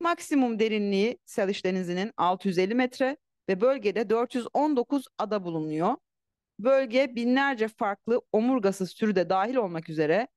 Maksimum 0.00 0.58
derinliği 0.58 1.18
Salish 1.24 1.64
Denizi'nin 1.64 2.12
650 2.16 2.74
metre 2.74 3.16
ve 3.50 3.60
bölgede 3.60 4.10
419 4.10 5.06
ada 5.18 5.44
bulunuyor. 5.44 5.96
Bölge 6.58 7.16
binlerce 7.16 7.68
farklı 7.68 8.22
omurgasız 8.32 8.94
türü 8.94 9.16
de 9.16 9.30
dahil 9.30 9.56
olmak 9.56 9.88
üzere 9.88 10.28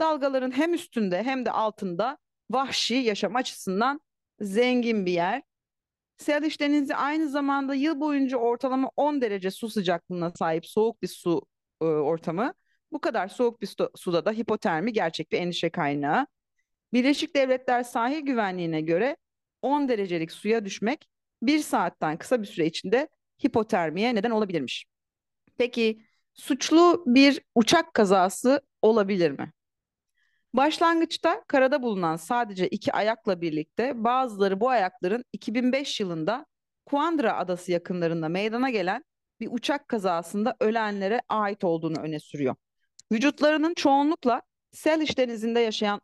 dalgaların 0.00 0.50
hem 0.50 0.74
üstünde 0.74 1.22
hem 1.22 1.44
de 1.44 1.50
altında 1.50 2.18
vahşi 2.50 2.94
yaşam 2.94 3.36
açısından 3.36 4.00
zengin 4.40 5.06
bir 5.06 5.12
yer. 5.12 5.42
Salish 6.16 6.60
Denizi 6.60 6.94
aynı 6.94 7.28
zamanda 7.28 7.74
yıl 7.74 8.00
boyunca 8.00 8.36
ortalama 8.36 8.90
10 8.96 9.20
derece 9.20 9.50
su 9.50 9.68
sıcaklığına 9.68 10.30
sahip 10.30 10.66
soğuk 10.66 11.02
bir 11.02 11.08
su 11.08 11.46
e, 11.80 11.84
ortamı. 11.84 12.54
Bu 12.92 13.00
kadar 13.00 13.28
soğuk 13.28 13.60
bir 13.60 13.66
su, 13.66 13.90
suda 13.96 14.24
da 14.24 14.32
hipotermi 14.32 14.92
gerçek 14.92 15.32
bir 15.32 15.38
endişe 15.38 15.70
kaynağı. 15.70 16.26
Birleşik 16.92 17.36
Devletler 17.36 17.82
sahil 17.82 18.20
güvenliğine 18.20 18.80
göre 18.80 19.16
10 19.62 19.88
derecelik 19.88 20.32
suya 20.32 20.64
düşmek 20.64 21.08
bir 21.42 21.58
saatten 21.58 22.16
kısa 22.16 22.42
bir 22.42 22.46
süre 22.46 22.66
içinde 22.66 23.08
hipotermiye 23.44 24.14
neden 24.14 24.30
olabilirmiş. 24.30 24.84
Peki 25.58 26.02
suçlu 26.34 27.04
bir 27.06 27.40
uçak 27.54 27.94
kazası 27.94 28.60
olabilir 28.82 29.30
mi? 29.30 29.52
Başlangıçta 30.54 31.44
karada 31.48 31.82
bulunan 31.82 32.16
sadece 32.16 32.68
iki 32.68 32.92
ayakla 32.92 33.40
birlikte 33.40 34.04
bazıları 34.04 34.60
bu 34.60 34.68
ayakların 34.70 35.24
2005 35.32 36.00
yılında 36.00 36.46
Kuandra 36.86 37.36
adası 37.36 37.72
yakınlarında 37.72 38.28
meydana 38.28 38.70
gelen 38.70 39.04
bir 39.40 39.48
uçak 39.52 39.88
kazasında 39.88 40.56
ölenlere 40.60 41.20
ait 41.28 41.64
olduğunu 41.64 41.98
öne 41.98 42.20
sürüyor. 42.20 42.54
Vücutlarının 43.12 43.74
çoğunlukla 43.74 44.42
Salish 44.72 45.18
denizinde 45.18 45.60
yaşayan 45.60 46.00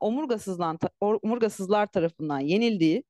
omurgasızlar 1.23 1.87
tarafından 1.87 2.39
yenildiği, 2.39 3.05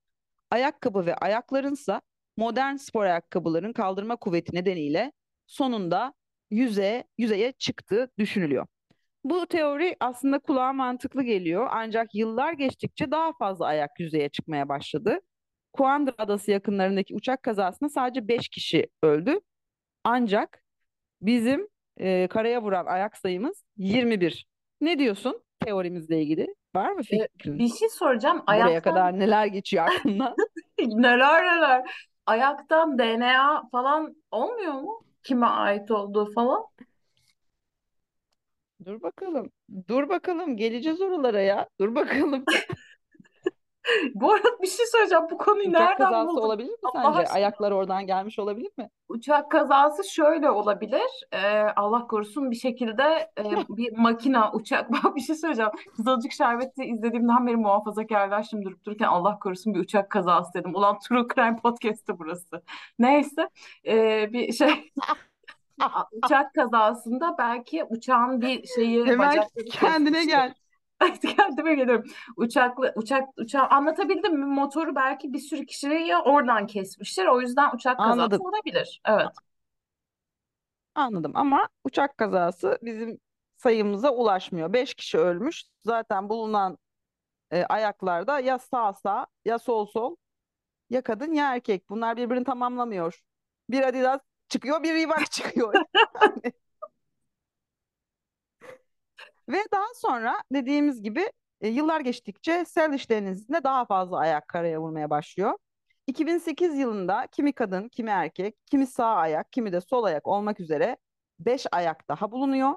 ayakkabı 0.50 1.06
ve 1.06 1.14
ayaklarınsa 1.16 2.00
modern 2.38 2.76
spor 2.76 3.04
ayakkabıların 3.04 3.72
kaldırma 3.72 4.16
kuvveti 4.16 4.56
nedeniyle 4.56 5.12
sonunda 5.46 6.14
yüzeye, 6.50 7.04
yüzeye 7.18 7.52
çıktığı 7.52 8.10
düşünülüyor. 8.18 8.66
Bu 9.24 9.46
teori 9.46 9.96
aslında 10.00 10.38
kulağa 10.38 10.72
mantıklı 10.72 11.22
geliyor 11.22 11.68
ancak 11.70 12.14
yıllar 12.14 12.52
geçtikçe 12.52 13.10
daha 13.10 13.32
fazla 13.32 13.66
ayak 13.66 13.90
yüzeye 14.00 14.28
çıkmaya 14.28 14.68
başladı. 14.68 15.20
Kuandra 15.72 16.14
Adası 16.18 16.50
yakınlarındaki 16.50 17.14
uçak 17.14 17.42
kazasında 17.42 17.88
sadece 17.90 18.28
5 18.28 18.48
kişi 18.48 18.88
öldü. 19.02 19.40
Ancak 20.04 20.62
bizim 21.22 21.68
e, 21.96 22.26
karaya 22.28 22.62
vuran 22.62 22.86
ayak 22.86 23.16
sayımız 23.16 23.64
21. 23.76 24.46
Ne 24.80 24.98
diyorsun 24.98 25.42
teorimizle 25.60 26.22
ilgili? 26.22 26.54
Var 26.74 26.92
mı 26.92 27.00
Ee, 27.00 27.28
fikrin? 27.28 27.58
bir 27.58 27.68
şey 27.68 27.88
soracağım. 27.88 28.42
Buraya 28.48 28.64
Ayaktan 28.64 28.94
kadar 28.94 29.18
neler 29.18 29.46
geçiyor 29.46 29.84
aklından? 29.84 30.34
neler 30.78 31.44
neler. 31.44 32.08
Ayaktan 32.30 32.98
DNA 32.98 33.62
falan 33.72 34.16
olmuyor 34.30 34.72
mu? 34.74 35.00
Kime 35.22 35.46
ait 35.46 35.90
olduğu 35.90 36.32
falan. 36.32 36.64
Dur 38.84 39.02
bakalım. 39.02 39.52
Dur 39.88 40.08
bakalım. 40.08 40.56
Geleceğiz 40.56 41.00
oralara 41.00 41.40
ya. 41.40 41.68
Dur 41.80 41.94
bakalım. 41.94 42.44
Bu 44.14 44.32
arada 44.32 44.48
bir 44.62 44.66
şey 44.66 44.86
söyleyeceğim. 44.86 45.24
Bu 45.30 45.38
konuyu 45.38 45.68
Uçak 45.68 45.80
nereden 45.80 45.96
kazası 45.98 46.28
buldun? 46.28 46.42
olabilir 46.42 46.70
mi 46.70 46.76
Allah 46.82 47.02
sence? 47.12 47.18
aşkına. 47.18 47.36
Ayaklar 47.36 47.72
oradan 47.72 48.06
gelmiş 48.06 48.38
olabilir 48.38 48.70
mi? 48.78 48.90
Uçak 49.08 49.50
kazası 49.50 50.10
şöyle 50.10 50.50
olabilir. 50.50 51.26
Ee, 51.32 51.60
Allah 51.76 52.06
korusun 52.06 52.50
bir 52.50 52.56
şekilde 52.56 53.30
e, 53.38 53.42
bir 53.68 53.92
makina 53.98 54.52
uçak. 54.52 54.90
Bak 54.92 55.16
bir 55.16 55.20
şey 55.20 55.36
söyleyeceğim. 55.36 55.70
Kızılcık 55.96 56.32
Şerbeti 56.32 56.84
izlediğimden 56.84 57.46
beri 57.46 57.56
muhafazakarlaştım 57.56 58.64
durup 58.64 58.84
dururken 58.84 59.06
Allah 59.06 59.38
korusun 59.38 59.74
bir 59.74 59.80
uçak 59.80 60.10
kazası 60.10 60.54
dedim. 60.54 60.74
Ulan 60.74 60.98
True 60.98 61.26
Crime 61.34 61.56
Podcast'ı 61.56 62.18
burası. 62.18 62.62
Neyse 62.98 63.48
ee, 63.86 64.32
bir 64.32 64.52
şey 64.52 64.68
uçak 66.12 66.54
kazasında 66.54 67.34
belki 67.38 67.84
uçağın 67.84 68.40
bir 68.40 68.66
şeyi 68.66 69.06
Hemen 69.06 69.28
bacakları 69.28 69.64
kendine 69.64 70.10
kesmiştir. 70.10 70.28
gel. 70.28 70.54
Kendime 71.36 71.74
geliyorum. 71.74 72.04
Uçaklı, 72.36 72.92
uçak, 72.96 73.28
uçağı 73.36 73.66
anlatabildim 73.66 74.38
mi? 74.38 74.44
Motoru 74.46 74.94
belki 74.94 75.32
bir 75.32 75.38
sürü 75.38 75.66
kişiyi 75.66 76.16
oradan 76.16 76.66
kesmiştir. 76.66 77.26
O 77.26 77.40
yüzden 77.40 77.74
uçak 77.74 77.96
kazası 77.96 78.12
Anladım. 78.12 78.40
olabilir. 78.40 79.00
Evet. 79.04 79.28
Anladım 80.94 81.32
ama 81.34 81.68
uçak 81.84 82.18
kazası 82.18 82.78
bizim 82.82 83.18
sayımıza 83.56 84.10
ulaşmıyor. 84.10 84.72
Beş 84.72 84.94
kişi 84.94 85.18
ölmüş. 85.18 85.64
Zaten 85.84 86.28
bulunan 86.28 86.78
e, 87.52 87.64
ayaklarda 87.64 88.40
ya 88.40 88.58
sağ 88.58 88.92
sağ 88.94 89.26
ya 89.44 89.58
sol 89.58 89.86
sol 89.86 90.16
ya 90.90 91.02
kadın 91.02 91.32
ya 91.32 91.54
erkek. 91.54 91.90
Bunlar 91.90 92.16
birbirini 92.16 92.44
tamamlamıyor. 92.44 93.20
Bir 93.70 93.82
Adidas 93.82 94.20
çıkıyor, 94.48 94.82
bir 94.82 94.94
Reebok 94.94 95.30
çıkıyor. 95.32 95.74
Yani. 96.22 96.52
Ve 99.48 99.58
daha 99.72 99.94
sonra 99.94 100.42
dediğimiz 100.52 101.02
gibi 101.02 101.32
e, 101.60 101.68
yıllar 101.68 102.00
geçtikçe 102.00 102.64
Salish 102.64 103.10
Denizi'nde 103.10 103.64
daha 103.64 103.84
fazla 103.86 104.18
ayak 104.18 104.48
karaya 104.48 104.80
vurmaya 104.80 105.10
başlıyor. 105.10 105.58
2008 106.06 106.78
yılında 106.78 107.26
kimi 107.32 107.52
kadın, 107.52 107.88
kimi 107.88 108.10
erkek, 108.10 108.56
kimi 108.66 108.86
sağ 108.86 109.14
ayak, 109.14 109.52
kimi 109.52 109.72
de 109.72 109.80
sol 109.80 110.04
ayak 110.04 110.26
olmak 110.26 110.60
üzere 110.60 110.96
5 111.40 111.66
ayak 111.72 112.08
daha 112.08 112.32
bulunuyor. 112.32 112.74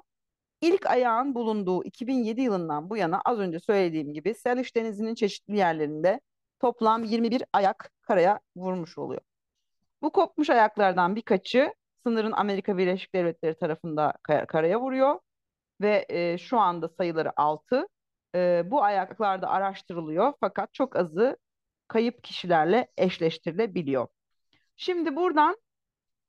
İlk 0.60 0.86
ayağın 0.86 1.34
bulunduğu 1.34 1.84
2007 1.84 2.40
yılından 2.40 2.90
bu 2.90 2.96
yana 2.96 3.20
az 3.24 3.38
önce 3.38 3.60
söylediğim 3.60 4.12
gibi 4.12 4.34
Salish 4.34 4.76
Denizi'nin 4.76 5.14
çeşitli 5.14 5.56
yerlerinde 5.56 6.20
toplam 6.60 7.04
21 7.04 7.44
ayak 7.52 7.90
karaya 8.02 8.40
vurmuş 8.56 8.98
oluyor. 8.98 9.20
Bu 10.02 10.12
kopmuş 10.12 10.50
ayaklardan 10.50 11.16
birkaçı 11.16 11.74
sınırın 12.06 12.32
Amerika 12.32 12.78
Birleşik 12.78 13.14
Devletleri 13.14 13.54
tarafında 13.58 14.12
kar- 14.22 14.46
karaya 14.46 14.80
vuruyor 14.80 15.20
ve 15.82 16.06
e, 16.08 16.38
şu 16.38 16.58
anda 16.58 16.88
sayıları 16.88 17.32
6. 17.36 17.86
E, 18.34 18.62
bu 18.66 18.82
ayaklar 18.84 19.42
da 19.42 19.48
araştırılıyor 19.50 20.32
fakat 20.40 20.74
çok 20.74 20.96
azı 20.96 21.36
kayıp 21.88 22.24
kişilerle 22.24 22.88
eşleştirilebiliyor. 22.96 24.08
Şimdi 24.76 25.16
buradan 25.16 25.56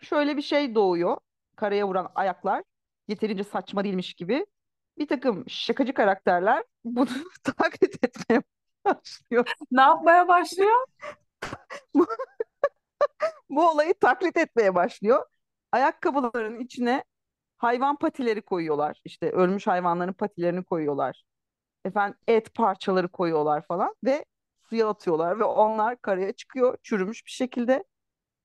şöyle 0.02 0.38
bir 0.38 0.42
şey 0.42 0.76
doğuyor. 0.76 1.18
Karaya 1.56 1.88
vuran 1.88 2.12
ayaklar 2.16 2.64
yeterince 3.08 3.44
saçma 3.44 3.84
değilmiş 3.84 4.14
gibi. 4.14 4.46
Bir 4.98 5.08
takım 5.08 5.46
şakacı 5.50 5.94
karakterler 5.94 6.64
bunu 6.86 7.10
taklit 7.58 8.04
etmeye 8.04 8.44
başlıyor. 8.86 9.46
Ne 9.72 9.82
yapmaya 9.82 10.28
başlıyor? 10.28 10.86
Bu 13.50 13.70
olayı 13.70 13.94
taklit 13.94 14.38
etmeye 14.38 14.76
başlıyor. 14.76 15.26
Ayakkabıların 15.72 16.60
içine 16.60 17.04
hayvan 17.64 17.96
patileri 17.98 18.42
koyuyorlar. 18.42 19.02
İşte 19.06 19.32
ölmüş 19.32 19.68
hayvanların 19.68 20.14
patilerini 20.14 20.64
koyuyorlar. 20.64 21.24
Efendim 21.86 22.18
et 22.28 22.56
parçaları 22.56 23.10
koyuyorlar 23.10 23.62
falan 23.68 23.96
ve 24.06 24.26
suya 24.70 24.90
atıyorlar 24.90 25.40
ve 25.40 25.44
onlar 25.44 26.02
karaya 26.02 26.34
çıkıyor 26.34 26.78
çürümüş 26.84 27.26
bir 27.26 27.32
şekilde. 27.32 27.84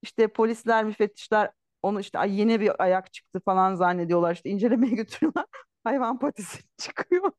İşte 0.03 0.29
polisler, 0.29 0.85
müfettişler 0.85 1.51
onu 1.83 2.01
işte 2.01 2.19
"Ay, 2.19 2.41
yeni 2.41 2.61
bir 2.61 2.83
ayak 2.85 3.13
çıktı 3.13 3.41
falan 3.47 3.75
zannediyorlar. 3.75 4.35
İşte 4.35 4.51
incelemeye 4.51 4.95
götürüyorlar. 4.97 5.47
Hayvan 5.85 6.19
patisi 6.19 6.61
çıkıyor. 6.79 7.33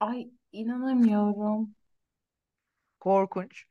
Ay 0.00 0.30
inanamıyorum. 0.52 1.74
Korkunç. 3.00 3.64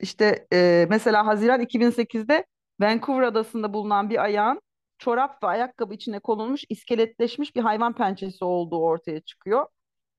İşte 0.00 0.48
e, 0.52 0.86
mesela 0.90 1.26
Haziran 1.26 1.60
2008'de 1.60 2.46
Vancouver 2.80 3.22
adasında 3.22 3.74
bulunan 3.74 4.10
bir 4.10 4.24
ayağın 4.24 4.62
çorap 4.98 5.42
ve 5.42 5.46
ayakkabı 5.46 5.94
içine 5.94 6.18
konulmuş 6.20 6.64
iskeletleşmiş 6.68 7.56
bir 7.56 7.60
hayvan 7.60 7.92
pençesi 7.94 8.44
olduğu 8.44 8.78
ortaya 8.78 9.20
çıkıyor. 9.20 9.66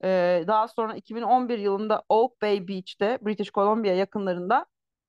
E, 0.03 0.43
daha 0.47 0.67
sonra 0.67 0.95
2011 0.95 1.57
yılında 1.59 2.03
Oak 2.09 2.41
Bay 2.41 2.67
Beach'te 2.67 3.19
British 3.25 3.51
Columbia 3.51 3.93
yakınlarında 3.93 4.65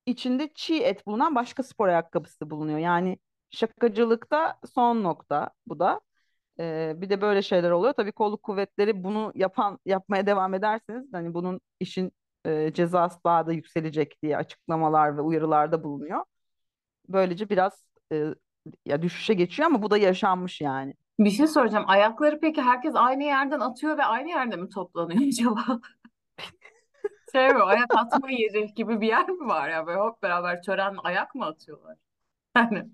içinde 0.06 0.50
çiğ 0.54 0.82
et 0.82 1.06
bulunan 1.06 1.34
başka 1.34 1.62
spor 1.62 1.88
ayakkabısı 1.88 2.50
bulunuyor. 2.50 2.78
Yani 2.78 3.18
şakacılıkta 3.50 4.58
son 4.74 5.04
nokta 5.04 5.50
bu 5.66 5.78
da. 5.78 6.00
E, 6.60 6.94
bir 6.96 7.10
de 7.10 7.20
böyle 7.20 7.42
şeyler 7.42 7.70
oluyor. 7.70 7.92
Tabii 7.94 8.12
kolluk 8.12 8.42
kuvvetleri 8.42 9.04
bunu 9.04 9.32
yapan 9.34 9.78
yapmaya 9.86 10.26
devam 10.26 10.54
ederseniz 10.54 11.06
hani 11.12 11.34
bunun 11.34 11.60
işin 11.80 12.12
e, 12.46 12.72
cezası 12.74 13.18
daha 13.24 13.46
da 13.46 13.52
yükselecek 13.52 14.22
diye 14.22 14.36
açıklamalar 14.36 15.16
ve 15.16 15.20
uyarılarda 15.20 15.84
bulunuyor. 15.84 16.24
Böylece 17.08 17.48
biraz 17.50 17.84
e, 18.12 18.24
ya 18.86 19.02
düşüşe 19.02 19.34
geçiyor 19.34 19.66
ama 19.66 19.82
bu 19.82 19.90
da 19.90 19.98
yaşanmış 19.98 20.60
yani. 20.60 20.94
Bir 21.18 21.30
şey 21.30 21.46
soracağım. 21.46 21.84
Ayakları 21.88 22.40
peki 22.40 22.62
herkes 22.62 22.94
aynı 22.96 23.22
yerden 23.22 23.60
atıyor 23.60 23.98
ve 23.98 24.04
aynı 24.04 24.28
yerde 24.28 24.56
mi 24.56 24.68
toplanıyor 24.68 25.20
acaba? 25.28 25.64
Şey 27.32 27.48
mi, 27.48 27.62
ayak 27.62 27.94
atma 27.96 28.30
yeri 28.30 28.74
gibi 28.74 29.00
bir 29.00 29.06
yer 29.08 29.28
mi 29.28 29.48
var 29.48 29.68
ya? 29.68 29.86
Böyle 29.86 29.98
hop 29.98 30.22
beraber 30.22 30.62
törenle 30.62 30.98
ayak 31.04 31.34
mı 31.34 31.44
atıyorlar? 31.46 31.96
Yani 32.56 32.84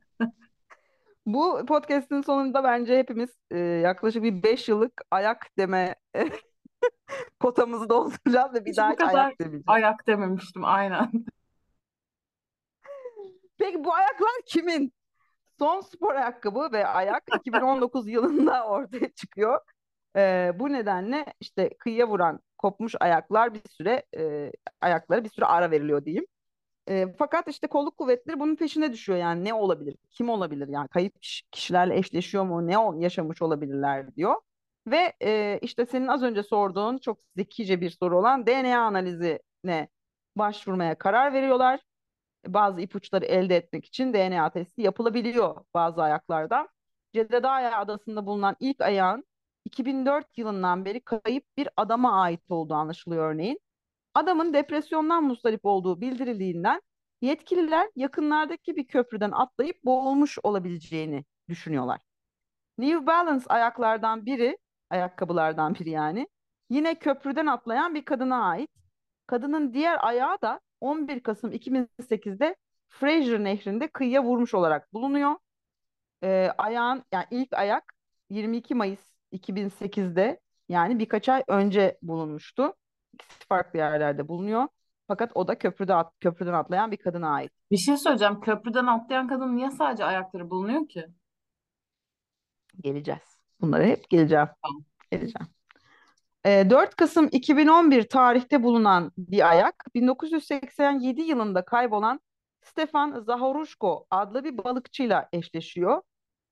Bu 1.27 1.67
podcast'in 1.67 2.21
sonunda 2.23 2.65
bence 2.65 2.99
hepimiz 2.99 3.31
e, 3.51 3.59
yaklaşık 3.59 4.23
bir 4.23 4.43
5 4.43 4.69
yıllık 4.69 5.01
ayak 5.11 5.47
deme 5.59 5.95
kotamızı 7.41 7.89
dolduracağız 7.89 8.55
ve 8.55 8.65
bir 8.65 8.71
hiç 8.71 8.77
daha 8.77 8.93
bu 8.93 8.97
kadar 8.97 9.15
ayak 9.15 9.41
demeyeceğiz. 9.41 9.65
ayak 9.67 10.07
dememiştim 10.07 10.65
aynen. 10.65 11.11
Peki 13.59 13.85
bu 13.85 13.95
ayaklar 13.95 14.31
kimin? 14.47 14.93
Son 15.59 15.81
spor 15.81 16.15
ayakkabı 16.15 16.69
ve 16.73 16.87
ayak 16.87 17.23
2019 17.37 18.09
yılında 18.09 18.67
ortaya 18.69 19.09
çıkıyor. 19.13 19.61
Ee, 20.17 20.53
bu 20.55 20.73
nedenle 20.73 21.27
işte 21.41 21.71
kıyıya 21.79 22.09
vuran 22.09 22.41
kopmuş 22.59 22.95
ayaklar 23.01 23.55
bir 23.55 23.63
süre 23.71 24.03
e, 24.17 24.53
ayaklara 24.81 25.25
bir 25.25 25.29
süre 25.29 25.47
ara 25.47 25.71
veriliyor 25.71 26.05
diyeyim. 26.05 26.27
E, 26.89 27.15
fakat 27.19 27.49
işte 27.49 27.67
kolluk 27.67 27.97
kuvvetleri 27.99 28.41
bunun 28.41 28.57
peşine 28.57 28.93
düşüyor 28.93 29.19
yani 29.19 29.45
ne 29.45 29.55
olabilir, 29.55 29.97
kim 30.11 30.29
olabilir 30.29 30.69
yani 30.69 30.89
kayıp 30.89 31.15
kişilerle 31.53 31.97
eşleşiyor 31.99 32.45
mu, 32.45 32.67
ne 32.67 33.03
yaşamış 33.05 33.43
olabilirler 33.43 34.17
diyor. 34.17 34.35
Ve 34.87 35.13
e, 35.23 35.59
işte 35.63 35.87
senin 35.87 36.07
az 36.07 36.23
önce 36.23 36.43
sorduğun 36.43 36.99
çok 36.99 37.19
zekice 37.37 37.81
bir 37.81 37.91
soru 37.91 38.19
olan 38.19 38.47
DNA 38.47 38.81
analizine 38.87 39.89
başvurmaya 40.37 40.99
karar 40.99 41.33
veriyorlar 41.33 41.81
bazı 42.49 42.81
ipuçları 42.81 43.25
elde 43.25 43.57
etmek 43.57 43.85
için 43.85 44.13
DNA 44.15 44.51
testi 44.51 44.83
yapılabiliyor 44.83 45.65
bazı 45.75 46.03
ayaklardan. 46.03 46.69
Ceddedaya 47.13 47.79
Adası'nda 47.79 48.27
bulunan 48.27 48.57
ilk 48.61 48.81
ayağın 48.81 49.25
2004 49.65 50.39
yılından 50.39 50.85
beri 50.85 51.01
kayıp 51.01 51.45
bir 51.57 51.69
adama 51.77 52.23
ait 52.23 52.41
olduğu 52.51 52.75
anlaşılıyor 52.75 53.35
örneğin. 53.35 53.61
Adamın 54.15 54.55
depresyondan 54.55 55.25
mustarip 55.25 55.65
olduğu 55.65 56.01
bildirildiğinden 56.01 56.83
yetkililer 57.23 57.91
yakınlardaki 57.97 58.77
bir 58.77 58.87
köprüden 58.87 59.31
atlayıp 59.31 59.85
boğulmuş 59.85 60.39
olabileceğini 60.43 61.25
düşünüyorlar. 61.49 62.01
New 62.79 63.07
Balance 63.07 63.45
ayaklardan 63.49 64.27
biri, 64.27 64.59
ayakkabılardan 64.91 65.75
biri 65.75 65.91
yani, 65.91 66.29
yine 66.71 66.95
köprüden 66.95 67.47
atlayan 67.47 67.95
bir 67.95 68.05
kadına 68.05 68.45
ait. 68.45 68.71
Kadının 69.27 69.75
diğer 69.75 70.07
ayağı 70.07 70.43
da 70.43 70.61
11 70.81 71.21
Kasım 71.21 71.53
2008'de 71.53 72.57
Fraser 72.89 73.45
Nehri'nde 73.45 73.89
kıyıya 73.89 74.25
vurmuş 74.25 74.55
olarak 74.55 74.93
bulunuyor. 74.93 75.33
Ee, 76.23 76.51
ayağın 76.59 77.05
yani 77.13 77.27
ilk 77.31 77.53
ayak 77.53 77.95
22 78.31 78.75
Mayıs 78.75 79.01
2008'de 79.33 80.41
yani 80.69 80.99
birkaç 80.99 81.29
ay 81.29 81.43
önce 81.49 81.99
bulunmuştu. 82.03 82.75
İkisi 83.13 83.47
farklı 83.49 83.79
yerlerde 83.79 84.29
bulunuyor. 84.29 84.69
Fakat 85.09 85.31
o 85.35 85.49
da 85.49 85.59
köprüde 85.59 85.95
at, 85.95 86.13
köprüden 86.21 86.53
atlayan 86.53 86.91
bir 86.91 86.97
kadına 86.97 87.35
ait. 87.35 87.53
Bir 87.71 87.77
şey 87.77 87.97
söyleyeceğim. 87.97 88.41
Köprüden 88.41 88.87
atlayan 88.87 89.29
kadın 89.29 89.57
niye 89.57 89.71
sadece 89.71 90.05
ayakları 90.05 90.51
bulunuyor 90.51 90.89
ki? 90.89 91.07
Geleceğiz. 92.81 93.39
Bunlara 93.61 93.85
hep 93.85 94.11
geleceğim. 94.11 94.49
Tamam. 94.63 94.85
Geleceğim. 95.11 95.54
4 96.45 96.73
ee, 96.73 96.97
Kasım 96.97 97.29
2011 97.33 98.09
tarihte 98.09 98.63
bulunan 98.63 99.13
bir 99.19 99.51
ayak 99.51 99.85
1987 99.95 101.23
yılında 101.23 101.65
kaybolan 101.65 102.21
Stefan 102.63 103.21
Zahorushko 103.21 104.07
adlı 104.11 104.45
bir 104.45 104.59
balıkçıyla 104.59 105.29
eşleşiyor. 105.33 106.03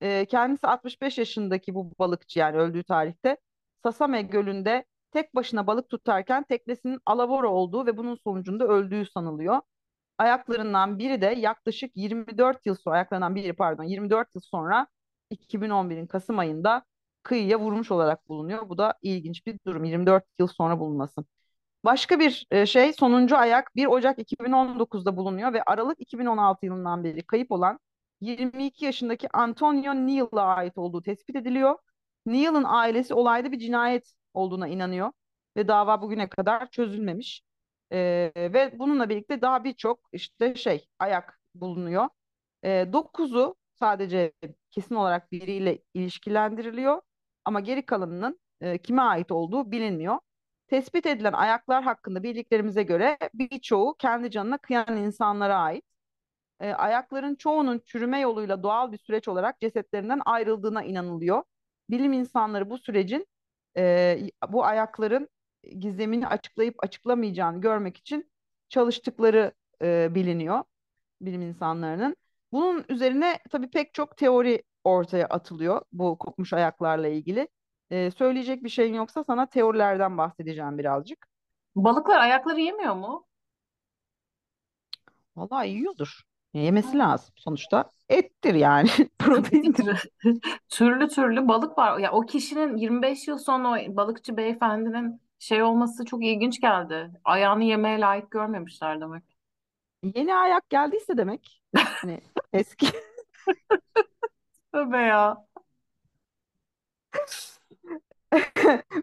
Ee, 0.01 0.27
kendisi 0.27 0.67
65 0.67 1.19
yaşındaki 1.19 1.75
bu 1.75 1.93
balıkçı 1.99 2.39
yani 2.39 2.57
öldüğü 2.57 2.85
tarihte 2.85 3.37
Sasame 3.83 4.23
Gölü'nde 4.23 4.85
tek 5.13 5.35
başına 5.35 5.67
balık 5.67 5.89
tutarken 5.89 6.45
teknesinin 6.45 6.99
alavora 7.07 7.49
olduğu 7.49 7.87
ve 7.87 7.97
bunun 7.97 8.15
sonucunda 8.15 8.67
öldüğü 8.69 9.07
sanılıyor. 9.07 9.61
Ayaklarından 10.19 10.99
biri 10.99 11.21
de 11.21 11.27
yaklaşık 11.27 11.97
24 11.97 12.67
yıl 12.67 12.75
sonra 12.75 12.97
ayaklarından 12.97 13.35
biri 13.35 13.53
pardon 13.53 13.85
24 13.85 14.35
yıl 14.35 14.43
sonra 14.43 14.87
2011'in 15.31 16.07
Kasım 16.07 16.39
ayında 16.39 16.85
kıyıya 17.23 17.61
vurmuş 17.61 17.91
olarak 17.91 18.29
bulunuyor. 18.29 18.69
Bu 18.69 18.79
da 18.79 18.95
ilginç 19.03 19.47
bir 19.47 19.59
durum. 19.67 19.85
24 19.85 20.25
yıl 20.39 20.47
sonra 20.47 20.81
bulunması. 20.81 21.25
Başka 21.85 22.21
bir 22.21 22.47
e, 22.51 22.67
şey 22.67 22.93
sonuncu 22.93 23.37
ayak 23.37 23.77
1 23.77 23.87
Ocak 23.87 24.19
2019'da 24.19 25.17
bulunuyor 25.17 25.53
ve 25.53 25.63
Aralık 25.63 26.01
2016 26.01 26.67
yılından 26.67 27.05
beri 27.05 27.23
kayıp 27.23 27.53
olan 27.53 27.81
22 28.21 28.85
yaşındaki 28.85 29.29
Antonio 29.37 29.95
Neal'a 29.95 30.43
ait 30.43 30.79
olduğu 30.79 31.03
tespit 31.03 31.37
ediliyor. 31.37 31.79
Neal'ın 32.27 32.65
ailesi 32.65 33.15
olayda 33.15 33.53
bir 33.53 33.59
cinayet 33.59 34.15
olduğuna 34.35 34.69
inanıyor 34.69 35.13
ve 35.57 35.69
dava 35.69 36.03
bugüne 36.03 36.29
kadar 36.29 36.71
çözülmemiş. 36.71 37.43
Ee, 37.93 38.33
ve 38.37 38.79
bununla 38.79 39.09
birlikte 39.09 39.43
daha 39.43 39.65
birçok 39.65 40.01
işte 40.13 40.55
şey 40.55 40.89
ayak 40.99 41.41
bulunuyor. 41.55 42.09
Ee, 42.65 42.87
dokuzu 42.93 43.57
sadece 43.79 44.33
kesin 44.71 44.95
olarak 44.95 45.33
biriyle 45.33 45.79
ilişkilendiriliyor. 45.95 47.03
Ama 47.45 47.61
geri 47.61 47.87
kalanının 47.87 48.41
e, 48.61 48.79
kime 48.79 49.03
ait 49.03 49.33
olduğu 49.33 49.71
bilinmiyor. 49.73 50.19
Tespit 50.69 51.07
edilen 51.07 51.33
ayaklar 51.33 51.85
hakkında 51.85 52.23
bildiklerimize 52.23 52.83
göre 52.83 53.19
birçoğu 53.35 53.95
kendi 53.99 54.31
canına 54.31 54.59
kıyan 54.59 54.97
insanlara 54.97 55.57
ait. 55.57 55.85
E, 56.61 56.73
ayakların 56.73 57.35
çoğunun 57.35 57.79
çürüme 57.87 58.21
yoluyla 58.21 58.63
doğal 58.63 58.93
bir 58.93 58.99
süreç 58.99 59.29
olarak 59.29 59.61
cesetlerinden 59.61 60.21
ayrıldığına 60.27 60.83
inanılıyor. 60.85 61.43
Bilim 61.91 62.13
insanları 62.13 62.71
bu 62.71 62.79
sürecin 62.79 63.27
e, 63.77 64.19
bu 64.49 64.65
ayakların 64.65 65.29
gizemini 65.79 66.27
açıklayıp 66.29 66.85
açıklamayacağını 66.85 67.61
görmek 67.61 67.97
için 67.97 68.31
çalıştıkları 68.69 69.53
e, 69.83 70.15
biliniyor 70.15 70.65
bilim 71.21 71.43
insanlarının. 71.43 72.17
Bunun 72.53 72.85
üzerine 72.89 73.39
tabii 73.51 73.71
pek 73.71 73.95
çok 73.95 74.17
teori 74.17 74.63
ortaya 74.85 75.27
atılıyor 75.27 75.83
bu 75.93 76.19
kopmuş 76.19 76.53
ayaklarla 76.53 77.09
ilgili. 77.09 77.49
Ee, 77.91 78.11
söyleyecek 78.11 78.65
bir 78.65 78.69
şeyin 78.69 78.95
yoksa 78.95 79.25
sana 79.25 79.47
teorilerden 79.47 80.19
bahsedeceğim 80.19 80.79
birazcık. 80.79 81.27
Balıklar 81.77 82.19
ayakları 82.19 82.61
yemiyor 82.61 82.95
mu? 82.95 83.27
Vallahi 85.37 85.69
yiyordur. 85.69 86.21
Yemesi 86.55 86.99
lazım. 86.99 87.35
Sonuçta 87.37 87.91
ettir 88.09 88.55
yani. 88.55 88.89
Proteindir. 89.19 90.09
Türlü 90.69 91.09
türlü 91.09 91.49
balık 91.49 91.79
var. 91.79 91.99
Ya 91.99 92.13
o 92.13 92.21
kişinin 92.21 92.77
25 92.77 93.29
yıl 93.29 93.39
sonra 93.39 93.69
o 93.69 93.97
balıkçı 93.97 94.37
beyefendinin 94.37 95.21
şey 95.39 95.63
olması 95.63 96.05
çok 96.05 96.25
ilginç 96.25 96.61
geldi. 96.61 97.11
Ayağını 97.25 97.65
yemeye 97.65 98.01
layık 98.01 98.31
görmemişler 98.31 99.01
demek. 99.01 99.25
Yeni 100.15 100.35
ayak 100.35 100.71
geldiyse 100.71 101.17
demek. 101.17 101.63
Hani 101.77 102.21
eski. 102.53 102.87
Tövbe 104.73 104.97
ya. 105.03 105.47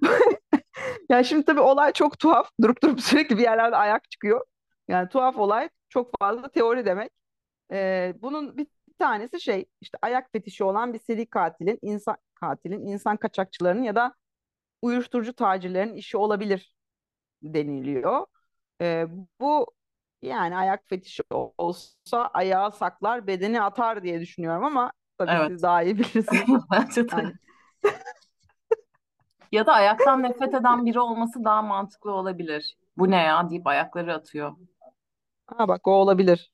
Ya 1.09 1.23
şimdi 1.23 1.45
tabii 1.45 1.59
olay 1.59 1.93
çok 1.93 2.19
tuhaf. 2.19 2.49
Durup 2.61 2.83
durup 2.83 3.01
sürekli 3.01 3.37
bir 3.37 3.41
yerlerde 3.43 3.75
ayak 3.75 4.11
çıkıyor. 4.11 4.45
Yani 4.87 5.09
tuhaf 5.09 5.37
olay 5.37 5.69
çok 5.89 6.11
fazla 6.19 6.49
teori 6.51 6.85
demek. 6.85 7.11
Ee, 7.71 8.13
bunun 8.21 8.57
bir 8.57 8.67
tanesi 8.99 9.41
şey 9.41 9.65
işte 9.81 9.97
ayak 10.01 10.31
fetişi 10.31 10.63
olan 10.63 10.93
bir 10.93 10.99
seri 10.99 11.25
katilin, 11.27 11.79
insan 11.81 12.17
katilin, 12.35 12.87
insan 12.87 13.17
kaçakçılarının 13.17 13.83
ya 13.83 13.95
da 13.95 14.15
uyuşturucu 14.81 15.33
tacirlerin 15.33 15.95
işi 15.95 16.17
olabilir 16.17 16.75
deniliyor. 17.43 18.25
E, 18.81 19.07
bu 19.41 19.67
yani 20.21 20.57
ayak 20.57 20.89
fetişi 20.89 21.23
olsa 21.57 22.27
ayağı 22.33 22.71
saklar, 22.71 23.27
bedeni 23.27 23.61
atar 23.61 24.03
diye 24.03 24.21
düşünüyorum 24.21 24.65
ama 24.65 24.93
tabii 25.19 25.39
siz 25.39 25.59
Evet. 25.59 25.61
daha 25.61 25.83
iyi 25.83 25.97
bilirsiniz. 25.99 26.63
Bence 26.71 27.11
de. 27.11 27.15
Yani 27.15 27.33
Ya 29.51 29.65
da 29.65 29.73
ayaktan 29.73 30.23
nefret 30.23 30.53
eden 30.53 30.85
biri 30.85 30.99
olması 30.99 31.43
daha 31.43 31.61
mantıklı 31.61 32.11
olabilir. 32.13 32.77
Bu 32.97 33.11
ne 33.11 33.15
ya 33.17 33.49
deyip 33.49 33.67
ayakları 33.67 34.13
atıyor. 34.13 34.55
ha 35.47 35.67
bak 35.67 35.87
o 35.87 35.91
olabilir. 35.91 36.51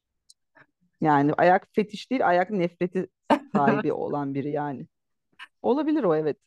Yani 1.02 1.34
ayak 1.38 1.68
fetiş 1.76 2.12
değil, 2.12 2.28
ayak 2.28 2.50
nefreti 2.50 3.08
sahibi 3.56 3.94
olan 3.94 4.34
biri 4.34 4.52
yani. 4.52 4.88
Olabilir 5.62 6.04
o 6.04 6.16
evet. 6.16 6.38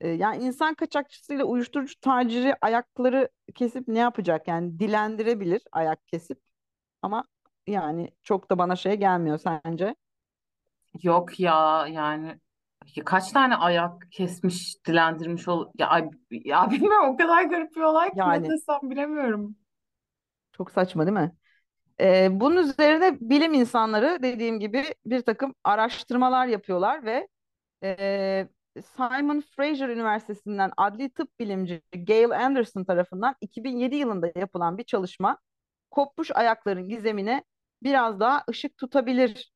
E, 0.00 0.08
yani 0.10 0.44
insan 0.44 0.74
kaçakçısıyla 0.74 1.44
uyuşturucu 1.44 2.00
taciri 2.00 2.56
ayakları 2.62 3.30
kesip 3.54 3.88
ne 3.88 4.00
yapacak? 4.00 4.48
Yani 4.48 4.80
dilendirebilir 4.80 5.62
ayak 5.72 6.08
kesip 6.08 6.40
ama 7.02 7.24
yani 7.68 8.10
çok 8.24 8.50
da 8.50 8.58
bana 8.58 8.76
şey 8.76 8.94
gelmiyor 8.96 9.38
sence? 9.38 9.96
Yok 11.02 11.40
ya 11.40 11.86
yani 11.86 12.40
ya 12.96 13.04
kaç 13.04 13.32
tane 13.32 13.56
ayak 13.56 14.02
kesmiş, 14.12 14.76
dilendirmiş 14.86 15.48
ol 15.48 15.70
ya, 15.78 15.88
ay- 15.88 16.10
ya 16.30 16.70
bilmiyorum 16.70 17.08
o 17.08 17.16
kadar 17.16 17.44
garip 17.44 17.76
bir 17.76 17.80
olay 17.80 18.10
ki 18.16 18.30
ne 18.30 18.34
Yani 18.34 18.48
desem 18.48 18.90
bilemiyorum. 18.90 19.56
çok 20.52 20.70
saçma 20.70 21.06
değil 21.06 21.16
mi? 21.16 21.32
E, 22.00 22.28
bunun 22.40 22.56
üzerine 22.56 23.18
bilim 23.20 23.54
insanları 23.54 24.18
dediğim 24.22 24.60
gibi 24.60 24.84
bir 25.06 25.22
takım 25.22 25.54
araştırmalar 25.64 26.46
yapıyorlar 26.46 27.04
ve 27.04 27.28
e, 27.84 28.48
Simon 28.82 29.40
Fraser 29.56 29.90
Üniversitesi'nden 29.90 30.72
adli 30.76 31.10
tıp 31.10 31.40
bilimci 31.40 31.82
Gail 31.94 32.30
Anderson 32.46 32.84
tarafından 32.84 33.36
2007 33.40 33.96
yılında 33.96 34.32
yapılan 34.36 34.78
bir 34.78 34.84
çalışma 34.84 35.38
kopmuş 35.90 36.30
ayakların 36.34 36.88
gizemine 36.88 37.44
biraz 37.82 38.20
daha 38.20 38.44
ışık 38.50 38.78
tutabilir 38.78 39.52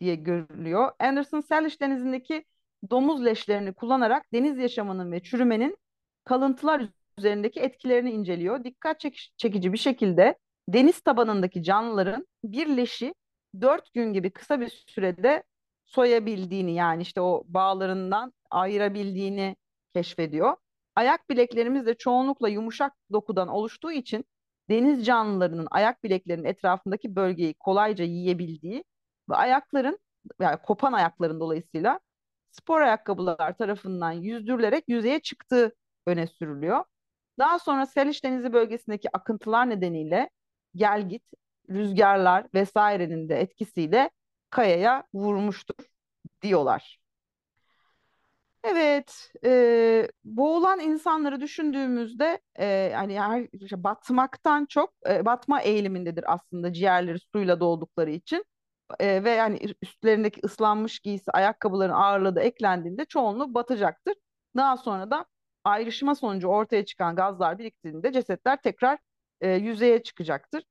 diye 0.00 0.14
görülüyor. 0.14 0.92
Anderson 0.98 1.40
Salish 1.40 1.80
Denizi'ndeki 1.80 2.44
domuz 2.90 3.24
leşlerini 3.24 3.72
kullanarak 3.74 4.32
deniz 4.32 4.58
yaşamının 4.58 5.12
ve 5.12 5.22
çürümenin 5.22 5.76
kalıntılar 6.24 6.88
üzerindeki 7.18 7.60
etkilerini 7.60 8.10
inceliyor. 8.10 8.64
Dikkat 8.64 9.00
çekici 9.36 9.72
bir 9.72 9.78
şekilde 9.78 10.38
deniz 10.68 11.00
tabanındaki 11.00 11.62
canlıların 11.62 12.26
bir 12.44 12.76
leşi 12.76 13.14
dört 13.60 13.94
gün 13.94 14.12
gibi 14.12 14.30
kısa 14.30 14.60
bir 14.60 14.84
sürede 14.88 15.42
soyabildiğini 15.84 16.74
yani 16.74 17.02
işte 17.02 17.20
o 17.20 17.44
bağlarından 17.46 18.32
ayırabildiğini 18.50 19.56
keşfediyor. 19.94 20.56
Ayak 20.96 21.30
bileklerimiz 21.30 21.86
de 21.86 21.94
çoğunlukla 21.94 22.48
yumuşak 22.48 22.92
dokudan 23.12 23.48
oluştuğu 23.48 23.92
için 23.92 24.24
deniz 24.70 25.06
canlılarının 25.06 25.68
ayak 25.70 26.04
bileklerinin 26.04 26.44
etrafındaki 26.44 27.16
bölgeyi 27.16 27.54
kolayca 27.54 28.04
yiyebildiği 28.04 28.84
ve 29.30 29.34
ayakların 29.34 29.98
yani 30.40 30.56
kopan 30.62 30.92
ayakların 30.92 31.40
dolayısıyla 31.40 32.00
spor 32.50 32.80
ayakkabılar 32.80 33.56
tarafından 33.58 34.12
yüzdürülerek 34.12 34.84
yüzeye 34.88 35.20
çıktığı 35.20 35.74
öne 36.06 36.26
sürülüyor. 36.26 36.84
Daha 37.38 37.58
sonra 37.58 37.86
Salish 37.86 38.24
Denizi 38.24 38.52
bölgesindeki 38.52 39.16
akıntılar 39.16 39.70
nedeniyle 39.70 40.30
gelgit, 40.74 41.24
rüzgarlar 41.70 42.46
vesairenin 42.54 43.28
de 43.28 43.40
etkisiyle 43.40 44.10
kayaya 44.50 45.04
vurmuştur 45.14 45.74
diyorlar. 46.42 46.98
Evet, 48.64 49.32
e, 49.44 50.08
boğulan 50.24 50.80
insanları 50.80 51.40
düşündüğümüzde 51.40 52.40
e, 52.58 52.92
hani 52.94 53.20
her 53.20 53.48
batmaktan 53.84 54.66
çok 54.66 54.92
e, 55.08 55.24
batma 55.24 55.60
eğilimindedir 55.60 56.32
aslında 56.32 56.72
ciğerleri 56.72 57.18
suyla 57.32 57.60
doldukları 57.60 58.10
için 58.10 58.44
E, 59.00 59.24
ve 59.24 59.30
yani 59.30 59.58
üstlerindeki 59.82 60.40
ıslanmış 60.44 60.98
giysi 61.00 61.30
ayakkabıların 61.30 61.92
ağırlığı 61.92 62.36
da 62.36 62.42
eklendiğinde 62.42 63.04
çoğunluğu 63.04 63.54
batacaktır. 63.54 64.14
Daha 64.56 64.76
sonra 64.76 65.10
da 65.10 65.26
ayrışma 65.64 66.14
sonucu 66.14 66.48
ortaya 66.48 66.84
çıkan 66.84 67.16
gazlar 67.16 67.58
biriktiğinde 67.58 68.12
cesetler 68.12 68.62
tekrar 68.62 68.98
e, 69.40 69.50
yüzeye 69.50 70.02
çıkacaktır. 70.02 70.64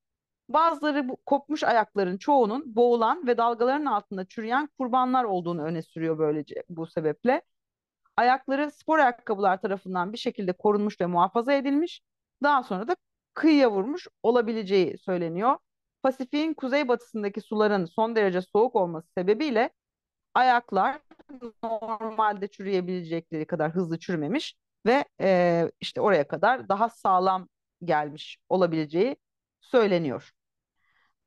Bazıları 0.49 1.10
bu 1.10 1.17
kopmuş 1.25 1.63
ayakların 1.63 2.17
çoğunun 2.17 2.75
boğulan 2.75 3.28
ve 3.28 3.38
dalgaların 3.38 3.86
altında 3.86 4.25
çürüyen 4.25 4.69
kurbanlar 4.80 5.23
olduğunu 5.23 5.63
öne 5.63 5.82
sürüyor 5.82 6.19
böylece 6.19 6.63
bu 6.69 6.88
sebeple. 6.88 7.41
Ayakları 8.17 8.71
spor 8.71 8.99
ayakkabılar 8.99 9.62
tarafından 9.62 10.13
bir 10.13 10.17
şekilde 10.17 10.54
korunmuş 10.54 11.01
ve 11.01 11.06
muhafaza 11.06 11.54
edilmiş. 11.54 12.01
Daha 12.43 12.63
sonra 12.63 12.88
da 12.88 12.95
kıyıya 13.34 13.71
vurmuş 13.71 14.08
olabileceği 14.23 14.97
söyleniyor. 14.97 15.58
Pasifik'in 16.05 16.53
kuzeybatısındaki 16.53 17.41
suların 17.41 17.85
son 17.85 18.15
derece 18.15 18.41
soğuk 18.41 18.75
olması 18.75 19.07
sebebiyle 19.17 19.69
ayaklar 20.33 20.99
normalde 21.63 22.47
çürüyebilecekleri 22.47 23.47
kadar 23.47 23.71
hızlı 23.71 23.99
çürümemiş 23.99 24.55
ve 24.85 25.05
e, 25.21 25.71
işte 25.81 26.01
oraya 26.01 26.27
kadar 26.27 26.69
daha 26.69 26.89
sağlam 26.89 27.47
gelmiş 27.83 28.37
olabileceği 28.49 29.15
söyleniyor. 29.61 30.31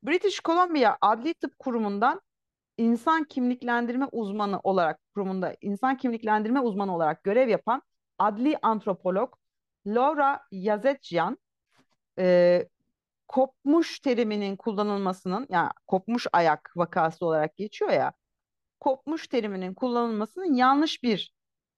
British 0.03 0.39
Columbia 0.39 0.97
Adli 1.01 1.33
Tıp 1.33 1.59
Kurumu'ndan 1.59 2.21
insan 2.77 3.23
kimliklendirme 3.23 4.05
uzmanı 4.11 4.59
olarak 4.59 4.99
kurumunda 5.13 5.55
insan 5.61 5.97
kimliklendirme 5.97 6.59
uzmanı 6.59 6.95
olarak 6.95 7.23
görev 7.23 7.49
yapan 7.49 7.81
adli 8.19 8.57
antropolog 8.61 9.33
Laura 9.87 10.41
Yazetsyan 10.51 11.37
e, 12.19 12.67
kopmuş 13.29 13.99
teriminin 13.99 14.57
kullanılmasının 14.57 15.47
yani 15.49 15.69
kopmuş 15.87 16.27
ayak 16.33 16.71
vakası 16.75 17.25
olarak 17.25 17.57
geçiyor 17.57 17.91
ya 17.91 18.13
kopmuş 18.79 19.27
teriminin 19.27 19.73
kullanılmasının 19.73 20.53
yanlış 20.53 21.03
bir 21.03 21.33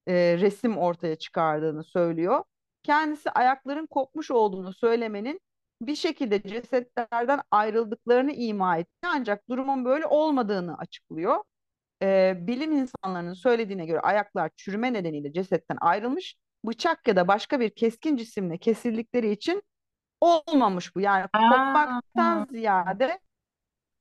e, 0.07 0.13
resim 0.13 0.77
ortaya 0.77 1.15
çıkardığını 1.15 1.83
söylüyor. 1.83 2.43
Kendisi 2.83 3.31
ayakların 3.31 3.87
kopmuş 3.87 4.31
olduğunu 4.31 4.73
söylemenin 4.73 5.41
bir 5.81 5.95
şekilde 5.95 6.43
cesetlerden 6.43 7.41
ayrıldıklarını 7.51 8.31
ima 8.31 8.77
etti. 8.77 9.07
Ancak 9.07 9.49
durumun 9.49 9.85
böyle 9.85 10.05
olmadığını 10.05 10.77
açıklıyor. 10.77 11.43
E, 12.03 12.35
bilim 12.41 12.71
insanlarının 12.71 13.33
söylediğine 13.33 13.85
göre 13.85 13.99
ayaklar 13.99 14.51
çürüme 14.57 14.93
nedeniyle 14.93 15.33
cesetten 15.33 15.77
ayrılmış, 15.81 16.35
bıçak 16.65 17.07
ya 17.07 17.15
da 17.15 17.27
başka 17.27 17.59
bir 17.59 17.69
keskin 17.69 18.17
cisimle 18.17 18.57
kesildikleri 18.57 19.31
için 19.31 19.63
olmamış 20.21 20.95
bu. 20.95 20.99
Yani 21.01 21.27
kopmaktan 21.33 22.47
ziyade 22.51 23.19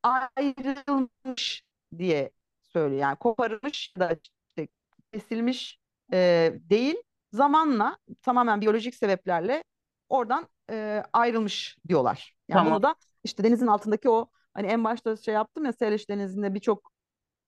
ayrılmış 0.02 1.62
diye 1.98 2.30
söylüyor. 2.62 3.00
Yani 3.00 3.16
koparılmış 3.16 3.94
da 3.98 4.16
işte 4.56 4.68
kesilmiş 5.12 5.78
e, 6.12 6.52
değil. 6.70 6.96
Zamanla 7.32 7.98
tamamen 8.22 8.60
biyolojik 8.60 8.94
sebeplerle 8.94 9.64
oradan 10.08 10.48
e, 10.70 11.02
ayrılmış 11.12 11.78
diyorlar. 11.88 12.36
Yani 12.48 12.58
tamam 12.58 12.72
bunu 12.72 12.82
da 12.82 12.94
işte 13.24 13.44
denizin 13.44 13.66
altındaki 13.66 14.10
o 14.10 14.30
hani 14.54 14.66
en 14.66 14.84
başta 14.84 15.16
şey 15.16 15.34
yaptım 15.34 15.64
ya 15.64 15.72
Salish 15.72 16.08
Denizi'nde 16.08 16.54
birçok 16.54 16.92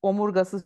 omurgasız 0.02 0.64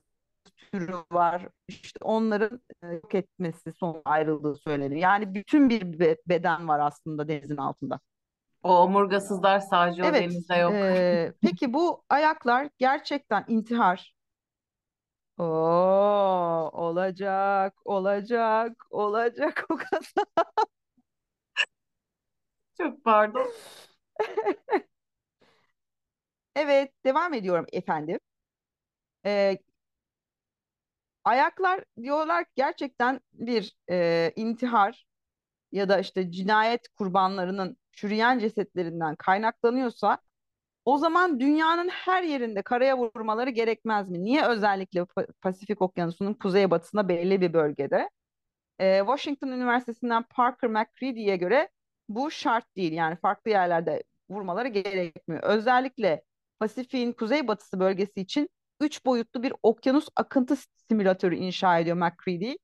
türü 0.57 0.92
var. 1.12 1.49
İşte 1.69 1.99
onların 2.03 2.61
e, 2.85 2.87
yok 2.87 3.14
etmesi 3.14 3.73
son 3.73 4.03
ayrıldığı 4.05 4.55
söyleniyor. 4.57 5.01
Yani 5.01 5.35
bütün 5.35 5.71
bir 5.71 5.99
be- 6.01 6.16
beden 6.27 6.69
var 6.69 6.81
aslında 6.81 7.29
denizin 7.29 7.57
altında. 7.57 8.01
o 8.62 8.69
omurgasızlar 8.83 9.61
sadece 9.61 10.05
o 10.05 10.07
Evet, 10.09 10.21
denizde 10.21 10.55
yok. 10.55 10.73
e, 10.73 11.33
peki 11.42 11.73
bu 11.73 12.05
ayaklar 12.09 12.69
gerçekten 12.79 13.45
intihar. 13.49 14.14
Oo, 15.38 16.71
olacak, 16.73 17.75
olacak, 17.85 18.73
olacak 18.90 19.64
o 19.71 19.77
kadar. 19.77 20.12
Çok 22.79 23.05
pardon. 23.05 23.47
Evet, 26.55 26.92
devam 27.05 27.35
ediyorum 27.35 27.66
efendim. 27.73 28.19
E, 29.27 29.59
ayaklar 31.27 31.85
diyorlar 32.03 32.45
ki 32.47 32.53
gerçekten 32.57 33.21
bir 33.35 33.77
e, 33.91 34.33
intihar 34.37 35.07
ya 35.73 35.89
da 35.89 35.99
işte 36.01 36.33
cinayet 36.33 36.89
kurbanlarının 36.89 37.79
çürüyen 37.93 38.41
cesetlerinden 38.41 39.17
kaynaklanıyorsa 39.17 40.19
O 40.85 40.99
zaman 40.99 41.41
dünyanın 41.41 41.89
her 41.89 42.23
yerinde 42.23 42.62
karaya 42.62 42.99
vurmaları 42.99 43.51
gerekmez 43.51 44.11
mi? 44.11 44.25
Niye 44.25 44.47
özellikle 44.47 45.01
Pa- 45.01 45.33
Pasifik 45.43 45.83
Okyanusu'nun 45.83 46.35
kuzeybatısında 46.35 47.09
belli 47.09 47.41
bir 47.41 47.53
bölgede? 47.53 48.11
Ee, 48.81 48.99
Washington 49.01 49.49
Üniversitesi'nden 49.49 50.23
Parker 50.23 50.71
McCready'ye 50.71 51.37
göre 51.37 51.69
bu 52.09 52.31
şart 52.31 52.77
değil. 52.77 52.93
Yani 52.93 53.17
farklı 53.17 53.51
yerlerde 53.51 54.03
vurmaları 54.31 54.69
gerekmiyor. 54.69 55.43
Özellikle 55.43 56.25
Pasifik'in 56.61 57.12
kuzeybatısı 57.12 57.81
bölgesi 57.81 58.21
için 58.21 58.49
üç 58.81 59.07
boyutlu 59.07 59.43
bir 59.43 59.53
okyanus 59.62 60.09
akıntı 60.17 60.57
simülatörü 60.89 61.37
inşa 61.37 61.79
ediyor 61.79 61.97
McCready 61.97 62.55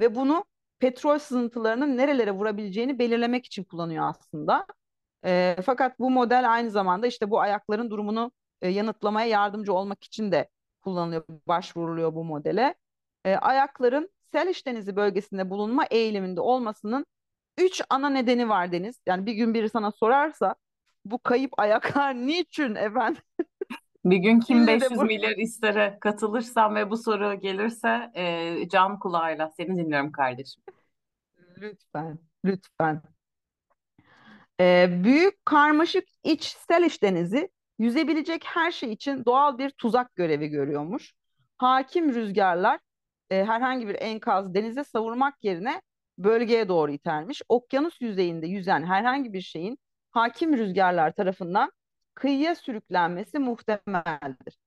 ve 0.00 0.14
bunu 0.14 0.44
petrol 0.78 1.18
sızıntılarının 1.18 1.96
nerelere 1.96 2.30
vurabileceğini 2.32 2.98
belirlemek 2.98 3.46
için 3.46 3.64
kullanıyor 3.64 4.08
aslında. 4.08 4.66
E, 5.24 5.56
fakat 5.66 5.98
bu 5.98 6.10
model 6.10 6.52
aynı 6.52 6.70
zamanda 6.70 7.06
işte 7.06 7.30
bu 7.30 7.40
ayakların 7.40 7.90
durumunu 7.90 8.32
e, 8.62 8.68
yanıtlamaya 8.68 9.26
yardımcı 9.26 9.72
olmak 9.72 10.04
için 10.04 10.32
de 10.32 10.48
kullanılıyor, 10.80 11.24
başvuruluyor 11.48 12.14
bu 12.14 12.24
modele. 12.24 12.74
E, 13.24 13.36
ayakların 13.36 14.10
Seliş 14.32 14.66
Denizi 14.66 14.96
bölgesinde 14.96 15.50
bulunma 15.50 15.84
eğiliminde 15.90 16.40
olmasının 16.40 17.06
üç 17.58 17.82
ana 17.90 18.10
nedeni 18.10 18.48
var 18.48 18.72
Deniz. 18.72 19.00
Yani 19.06 19.26
bir 19.26 19.32
gün 19.32 19.54
biri 19.54 19.68
sana 19.68 19.90
sorarsa 19.92 20.54
bu 21.04 21.18
kayıp 21.18 21.52
ayaklar 21.60 22.14
niçin 22.26 22.74
efendim? 22.74 23.22
Bir 24.10 24.16
gün 24.16 24.40
kim 24.40 24.58
İlle 24.58 24.66
de 24.66 24.80
500 24.80 24.96
bu- 24.96 25.04
milyar 25.04 25.36
istere 25.36 25.98
katılırsam 26.00 26.74
ve 26.74 26.90
bu 26.90 26.96
soru 26.96 27.34
gelirse 27.40 28.10
e, 28.14 28.68
can 28.68 28.98
kulağıyla 28.98 29.50
seni 29.56 29.76
dinliyorum 29.76 30.12
kardeşim. 30.12 30.62
Lütfen, 31.60 32.18
lütfen. 32.44 33.02
Ee, 34.60 34.88
büyük 35.04 35.46
karmaşık 35.46 36.04
iç 36.24 36.56
Seliş 36.68 37.02
Denizi 37.02 37.48
yüzebilecek 37.78 38.44
her 38.46 38.72
şey 38.72 38.92
için 38.92 39.24
doğal 39.24 39.58
bir 39.58 39.70
tuzak 39.70 40.14
görevi 40.16 40.48
görüyormuş. 40.48 41.12
Hakim 41.58 42.14
rüzgarlar 42.14 42.80
e, 43.30 43.44
herhangi 43.44 43.88
bir 43.88 43.94
enkaz 43.94 44.54
denize 44.54 44.84
savurmak 44.84 45.44
yerine 45.44 45.82
bölgeye 46.18 46.68
doğru 46.68 46.92
itermiş. 46.92 47.42
Okyanus 47.48 48.00
yüzeyinde 48.00 48.46
yüzen 48.46 48.82
herhangi 48.84 49.32
bir 49.32 49.40
şeyin 49.40 49.78
hakim 50.10 50.56
rüzgarlar 50.56 51.12
tarafından 51.12 51.72
kıyıya 52.18 52.54
sürüklenmesi 52.54 53.38
muhtemeldir. 53.38 54.58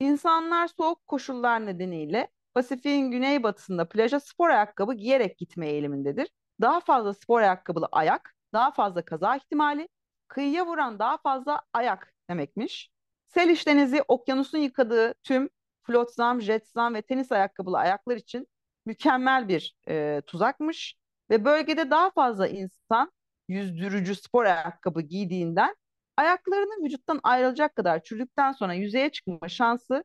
İnsanlar 0.00 0.68
soğuk 0.68 1.06
koşullar 1.06 1.66
nedeniyle 1.66 2.28
Pasifik'in 2.54 3.10
güneybatısında 3.10 3.88
plaja 3.88 4.20
spor 4.20 4.48
ayakkabı 4.48 4.94
giyerek 4.94 5.38
gitme 5.38 5.68
eğilimindedir. 5.68 6.28
Daha 6.60 6.80
fazla 6.80 7.14
spor 7.14 7.40
ayakkabılı 7.40 7.88
ayak, 7.92 8.34
daha 8.52 8.70
fazla 8.70 9.04
kaza 9.04 9.36
ihtimali, 9.36 9.88
kıyıya 10.28 10.66
vuran 10.66 10.98
daha 10.98 11.18
fazla 11.18 11.62
ayak 11.72 12.12
demekmiş. 12.30 12.90
Seliş 13.26 13.66
Denizi 13.66 14.02
okyanusun 14.08 14.58
yıkadığı 14.58 15.14
tüm 15.22 15.48
flotsam, 15.82 16.40
jetsam 16.40 16.94
ve 16.94 17.02
tenis 17.02 17.32
ayakkabılı 17.32 17.78
ayaklar 17.78 18.16
için 18.16 18.48
mükemmel 18.86 19.48
bir 19.48 19.76
e, 19.88 20.22
tuzakmış. 20.26 20.96
Ve 21.30 21.44
bölgede 21.44 21.90
daha 21.90 22.10
fazla 22.10 22.48
insan 22.48 23.12
yüzdürücü 23.48 24.14
spor 24.14 24.44
ayakkabı 24.44 25.00
giydiğinden 25.00 25.74
ayaklarının 26.16 26.84
vücuttan 26.84 27.20
ayrılacak 27.22 27.76
kadar 27.76 28.02
çürüdükten 28.02 28.52
sonra 28.52 28.74
yüzeye 28.74 29.10
çıkma 29.10 29.48
şansı 29.48 30.04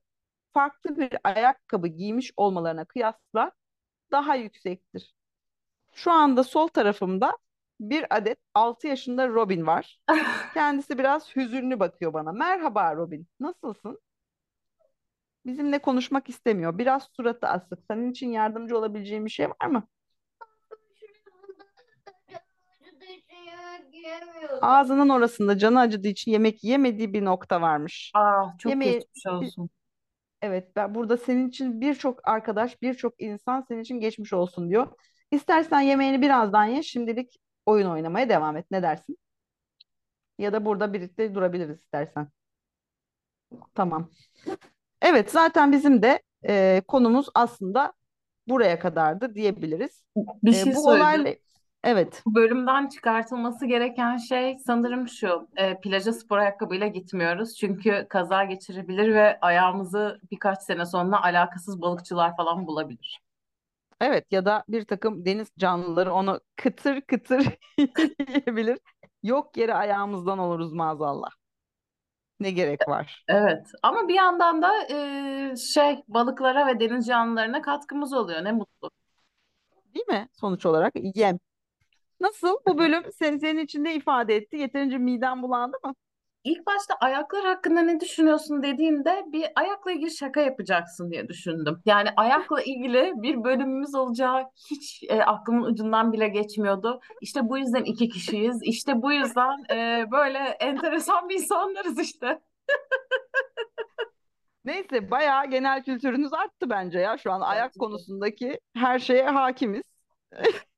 farklı 0.54 0.98
bir 0.98 1.18
ayakkabı 1.24 1.88
giymiş 1.88 2.32
olmalarına 2.38 2.86
kıyasla 2.86 3.52
daha 4.12 4.36
yüksektir. 4.36 5.16
Şu 5.94 6.12
anda 6.12 6.44
sol 6.44 6.68
tarafımda 6.68 7.38
bir 7.80 8.18
adet 8.18 8.40
6 8.54 8.88
yaşında 8.88 9.28
Robin 9.28 9.68
var. 9.68 10.00
Kendisi 10.54 10.98
biraz 10.98 11.36
hüzünlü 11.36 11.80
bakıyor 11.80 12.14
bana. 12.14 12.32
Merhaba 12.32 12.96
Robin, 12.96 13.28
nasılsın? 13.40 14.00
Bizimle 15.46 15.80
konuşmak 15.80 16.30
istemiyor. 16.30 16.78
Biraz 16.78 17.10
suratı 17.18 17.48
asık. 17.48 17.80
Senin 17.92 18.12
için 18.12 18.30
yardımcı 18.32 18.78
olabileceğim 18.78 19.26
bir 19.26 19.30
şey 19.30 19.48
var 19.50 19.68
mı? 19.68 19.88
Ağzının 24.62 25.10
orasında 25.10 25.58
canı 25.58 25.80
acıdığı 25.80 26.08
için 26.08 26.32
yemek 26.32 26.64
yemediği 26.64 27.14
bir 27.14 27.26
nokta 27.26 27.62
varmış. 27.62 28.12
Aa, 28.16 28.58
çok 28.58 28.70
Yemeği 28.70 28.94
geçmiş 28.94 29.26
olsun. 29.28 29.70
Evet, 30.42 30.76
ben 30.76 30.96
burada 30.96 31.18
senin 31.18 31.50
için 31.50 31.82
birçok 31.82 32.28
arkadaş, 32.28 32.82
birçok 32.82 33.22
insan 33.22 33.66
senin 33.68 33.82
için 33.82 34.00
geçmiş 34.00 34.34
olsun 34.34 34.70
diyor. 34.70 34.88
İstersen 35.32 35.82
yemeğini 35.82 36.22
birazdan 36.22 36.66
ye, 36.66 36.84
şimdilik 36.84 37.40
oyun 37.66 37.90
oynamaya 37.90 38.30
devam 38.30 38.58
et. 38.58 38.66
Ne 38.72 38.84
dersin? 38.84 39.18
Ya 40.40 40.54
da 40.54 40.66
burada 40.66 40.94
birlikte 40.94 41.36
durabiliriz 41.36 41.80
istersen. 41.80 42.28
Tamam. 43.76 44.10
Evet, 45.02 45.32
zaten 45.32 45.72
bizim 45.72 46.02
de 46.02 46.22
e, 46.48 46.82
konumuz 46.88 47.28
aslında 47.36 47.94
buraya 48.48 48.80
kadardı 48.80 49.36
diyebiliriz. 49.36 50.04
Bir 50.44 50.52
E, 50.52 50.54
şey 50.54 50.76
bu 50.76 50.84
söyleyeceğim. 50.84 51.40
Evet, 51.84 52.24
bölümden 52.26 52.88
çıkartılması 52.90 53.66
gereken 53.66 54.18
şey 54.18 54.58
sanırım 54.60 55.08
şu. 55.08 55.48
E, 55.58 55.80
plaja 55.80 56.14
spor 56.14 56.38
ayakkabıyla 56.38 56.88
gitmiyoruz. 56.88 57.56
Çünkü 57.58 58.06
kaza 58.10 58.44
geçirebilir 58.44 59.14
ve 59.14 59.40
ayağımızı 59.42 60.20
birkaç 60.32 60.62
sene 60.64 60.86
sonra 60.86 61.24
alakasız 61.24 61.82
balıkçılar 61.82 62.36
falan 62.38 62.68
bulabilir. 62.68 63.22
evet 64.02 64.26
ya 64.32 64.46
da 64.46 64.64
bir 64.68 64.86
takım 64.86 65.26
deniz 65.26 65.48
canlıları 65.58 66.14
onu 66.14 66.40
kıtır 66.56 67.02
kıtır 67.02 67.46
yiyebilir. 67.78 68.80
Yok 69.24 69.58
yere 69.58 69.74
ayağımızdan 69.74 70.40
oluruz 70.40 70.74
maazallah. 70.74 71.30
Ne 72.40 72.52
gerek 72.52 72.88
var? 72.88 73.26
Evet 73.28 73.68
ama 73.84 74.08
bir 74.08 74.14
yandan 74.14 74.62
da 74.62 74.72
e, 75.52 75.56
şey 75.56 76.04
balıklara 76.08 76.68
ve 76.68 76.80
deniz 76.80 77.08
canlılarına 77.08 77.62
katkımız 77.62 78.14
oluyor. 78.14 78.44
Ne 78.44 78.52
mutlu. 78.52 78.92
Değil 79.96 80.08
mi? 80.08 80.30
Sonuç 80.34 80.66
olarak 80.66 80.94
yem. 81.16 81.40
Nasıl? 82.22 82.58
Bu 82.68 82.78
bölüm 82.78 83.04
senin, 83.14 83.38
senin 83.38 83.66
için 83.66 83.84
ne 83.84 83.96
ifade 83.96 84.36
etti? 84.36 84.58
Yeterince 84.58 84.98
miden 84.98 85.42
bulandı 85.42 85.78
mı? 85.86 85.96
İlk 86.44 86.66
başta 86.68 86.94
ayaklar 87.02 87.46
hakkında 87.46 87.82
ne 87.82 88.00
düşünüyorsun 88.00 88.64
dediğinde 88.64 89.24
bir 89.34 89.46
ayakla 89.56 89.92
ilgili 89.92 90.12
şaka 90.12 90.42
yapacaksın 90.42 91.12
diye 91.12 91.28
düşündüm. 91.28 91.82
Yani 91.86 92.10
ayakla 92.18 92.62
ilgili 92.62 93.14
bir 93.16 93.44
bölümümüz 93.44 93.96
olacağı 93.96 94.44
hiç 94.72 95.04
e, 95.10 95.24
aklımın 95.24 95.64
ucundan 95.64 96.14
bile 96.14 96.28
geçmiyordu. 96.28 97.00
İşte 97.22 97.50
bu 97.50 97.58
yüzden 97.58 97.84
iki 97.84 98.10
kişiyiz. 98.10 98.60
İşte 98.64 99.02
bu 99.02 99.12
yüzden 99.12 99.58
e, 99.72 100.12
böyle 100.12 100.38
enteresan 100.38 101.30
bir 101.30 101.36
insanlarız 101.36 102.00
işte. 102.00 102.40
Neyse 104.66 105.12
bayağı 105.12 105.46
genel 105.50 105.84
kültürünüz 105.84 106.34
arttı 106.34 106.70
bence 106.70 107.00
ya. 107.00 107.18
Şu 107.18 107.32
an 107.32 107.42
ayak 107.42 107.74
konusundaki 107.80 108.60
her 108.76 109.00
şeye 109.00 109.30
hakimiz. 109.30 109.84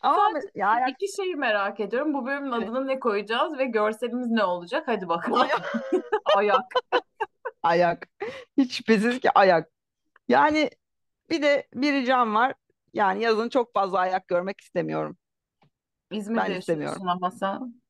Ama 0.00 0.30
Sadece 0.32 0.48
ya 0.54 0.86
iki 0.88 1.16
şeyi 1.16 1.36
merak 1.36 1.80
ediyorum. 1.80 2.14
Bu 2.14 2.26
bölümün 2.26 2.52
adını 2.52 2.86
ne 2.86 3.00
koyacağız 3.00 3.58
ve 3.58 3.64
görselimiz 3.64 4.30
ne 4.30 4.44
olacak? 4.44 4.82
Hadi 4.86 5.08
bakalım. 5.08 5.40
ayak, 5.40 5.74
Ayak. 6.36 6.64
ayak. 7.62 8.08
Hiç 8.56 8.76
şüphesiz 8.76 9.20
ki 9.20 9.30
ayak. 9.34 9.70
Yani 10.28 10.70
bir 11.30 11.42
de 11.42 11.68
bir 11.74 11.92
ricam 11.92 12.34
var. 12.34 12.54
Yani 12.94 13.22
yazın 13.22 13.48
çok 13.48 13.74
fazla 13.74 13.98
ayak 13.98 14.28
görmek 14.28 14.60
istemiyorum. 14.60 15.16
İzmir'de 16.10 16.40
Ben 16.48 16.58
istemiyorum. 16.58 17.08
ama 17.08 17.30
sen. 17.30 17.82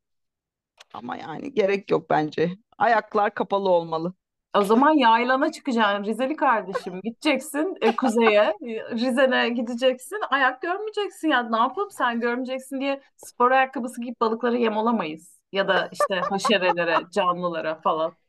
Ama 0.95 1.17
yani 1.17 1.55
gerek 1.55 1.91
yok 1.91 2.11
bence. 2.11 2.51
Ayaklar 2.79 3.35
kapalı 3.35 3.69
olmalı. 3.69 4.15
O 4.55 4.63
zaman 4.63 4.93
yaylana 4.93 5.53
çıkacaksın 5.53 6.05
Rizeli 6.05 6.37
kardeşim. 6.37 7.01
Gideceksin 7.05 7.77
e, 7.81 7.97
kuzeye, 7.97 8.55
Rize'ne 8.93 9.49
gideceksin. 9.49 10.19
Ayak 10.31 10.63
görmeyeceksin 10.63 11.29
ya. 11.29 11.43
Ne 11.43 11.57
yapalım 11.57 11.91
sen 11.91 12.21
görmeyeceksin 12.21 12.81
diye 12.81 13.03
spor 13.17 13.51
ayakkabısı 13.51 14.01
giyip 14.01 14.21
balıklara 14.21 14.57
yem 14.57 14.77
olamayız. 14.77 15.39
Ya 15.53 15.69
da 15.69 15.89
işte 15.93 16.15
haşerelere, 16.21 16.97
canlılara 17.11 17.75
falan. 17.75 18.13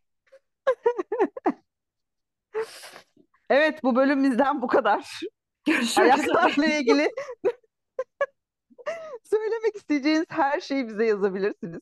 Evet 3.49 3.83
bu 3.83 3.95
bölüm 3.95 4.23
bizden 4.23 4.61
bu 4.61 4.67
kadar. 4.67 5.19
Görüşmek 5.65 6.13
üzere. 6.13 6.37
Ayaklarla 6.37 6.65
ilgili 6.65 7.09
söylemek 9.23 9.75
isteyeceğiniz 9.75 10.25
her 10.29 10.61
şeyi 10.61 10.87
bize 10.87 11.05
yazabilirsiniz. 11.05 11.81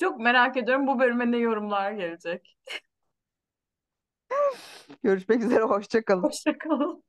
Çok 0.00 0.20
merak 0.20 0.56
ediyorum 0.56 0.86
bu 0.86 0.98
bölüme 0.98 1.30
ne 1.32 1.36
yorumlar 1.36 1.92
gelecek. 1.92 2.56
Görüşmek 5.02 5.42
üzere, 5.42 5.62
hoşça 5.62 6.04
kalın. 6.04 6.22
Hoşça 6.22 6.58
kalın. 6.58 7.02